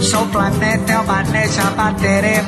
Sou 0.00 0.26
planeta, 0.26 0.92
eu 0.92 1.04
manejo 1.04 1.60
a 1.60 1.70
bateria. 1.70 2.44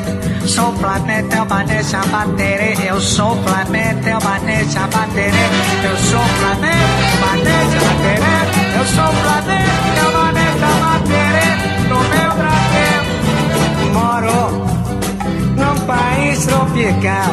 Sou 0.47 0.73
planeta, 0.73 1.37
eu 1.37 1.45
manejo 1.45 1.97
a 1.97 2.07
bateria. 2.07 2.87
Eu 2.87 3.01
sou 3.01 3.37
planeta, 3.37 4.09
eu 4.09 4.21
manejo 4.21 4.79
a 4.79 4.87
bateria. 4.87 5.51
Eu 5.85 5.97
sou 5.99 6.25
planeta, 6.41 7.03
eu 7.13 7.17
manejo 7.27 7.77
a 7.77 7.85
bateria. 7.85 8.43
Eu 8.79 8.87
sou 8.87 9.13
planeta, 9.23 10.01
eu 10.03 10.11
manejo 10.19 10.65
a 10.65 10.75
bateria. 10.83 11.53
No 11.89 11.99
meu 12.09 12.31
Brasil. 12.41 13.03
Moro 13.93 14.41
num 15.57 15.79
país 15.87 16.47
tropical, 16.47 17.33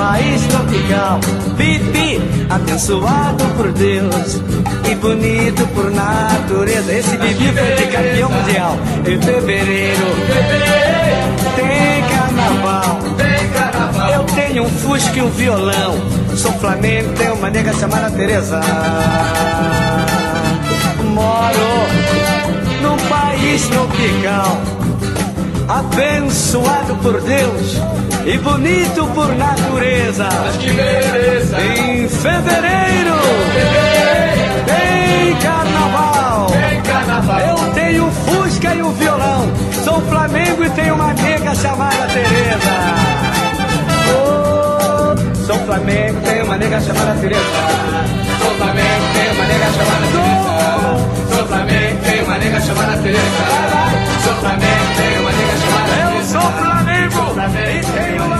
país 0.00 0.42
tropical. 0.46 1.20
Pipi, 1.58 2.20
abençoado 2.48 3.44
por 3.56 3.70
Deus 3.72 4.40
e 4.90 4.94
bonito 4.94 5.66
por 5.74 5.90
natureza. 5.90 6.92
Esse 6.92 7.18
bibi 7.18 7.52
foi 7.52 7.72
de 7.74 7.86
campeão 7.92 8.30
mundial. 8.30 8.76
Em 9.06 9.20
fevereiro 9.20 10.06
tem 11.54 12.02
carnaval. 12.16 12.98
Eu 14.14 14.24
tenho 14.34 14.64
um 14.64 14.70
fusca 14.70 15.18
e 15.18 15.22
um 15.22 15.30
violão. 15.30 15.94
Sou 16.34 16.52
flamengo, 16.52 17.12
tenho 17.18 17.34
uma 17.34 17.50
nega 17.50 17.72
chamada 17.74 18.10
Teresa. 18.10 18.60
Moro 21.04 21.70
num 22.80 22.96
país 23.08 23.66
tropical, 23.66 24.58
abençoado 25.68 26.94
por 26.96 27.20
Deus 27.20 28.09
e 28.26 28.38
bonito 28.38 29.06
por 29.14 29.34
natureza. 29.34 30.28
Mas 30.42 30.56
que 30.56 30.70
beleza! 30.70 31.56
Em 31.60 32.08
fevereiro 32.08 33.14
tem 34.66 35.36
carnaval. 35.36 36.46
Carnaval. 36.86 37.40
Eu 37.40 37.72
tenho 37.72 38.10
Fusca 38.10 38.74
e 38.74 38.82
o 38.82 38.90
violão. 38.92 39.50
Sou 39.84 40.00
Flamengo 40.02 40.64
e 40.64 40.70
tenho 40.70 40.94
uma 40.94 41.12
nega 41.14 41.54
chamada 41.54 42.06
Tereza. 42.08 43.10
Oh, 44.12 45.46
sou 45.46 45.58
Flamengo, 45.66 46.20
tenho 46.20 46.44
uma 46.44 46.56
nega 46.56 46.80
chamada 46.80 47.14
Tereza. 47.20 47.40
Sou 48.40 48.54
Flamengo, 48.56 49.04
oh. 49.04 49.18
tenho 49.18 49.34
uma 49.34 49.46
nega 49.46 49.66
chamada 49.72 50.06
Tereza. 50.12 51.36
Sou 51.36 51.46
Flamengo, 51.46 51.98
tenho 52.04 52.24
uma 52.24 52.38
nega 52.38 52.60
chamada 52.60 52.96
Tereza. 52.98 53.20
Sou 54.24 54.34
Flamengo. 54.34 54.79
It's 57.42 57.88
here 57.88 58.16
you 58.16 58.20
are. 58.20 58.39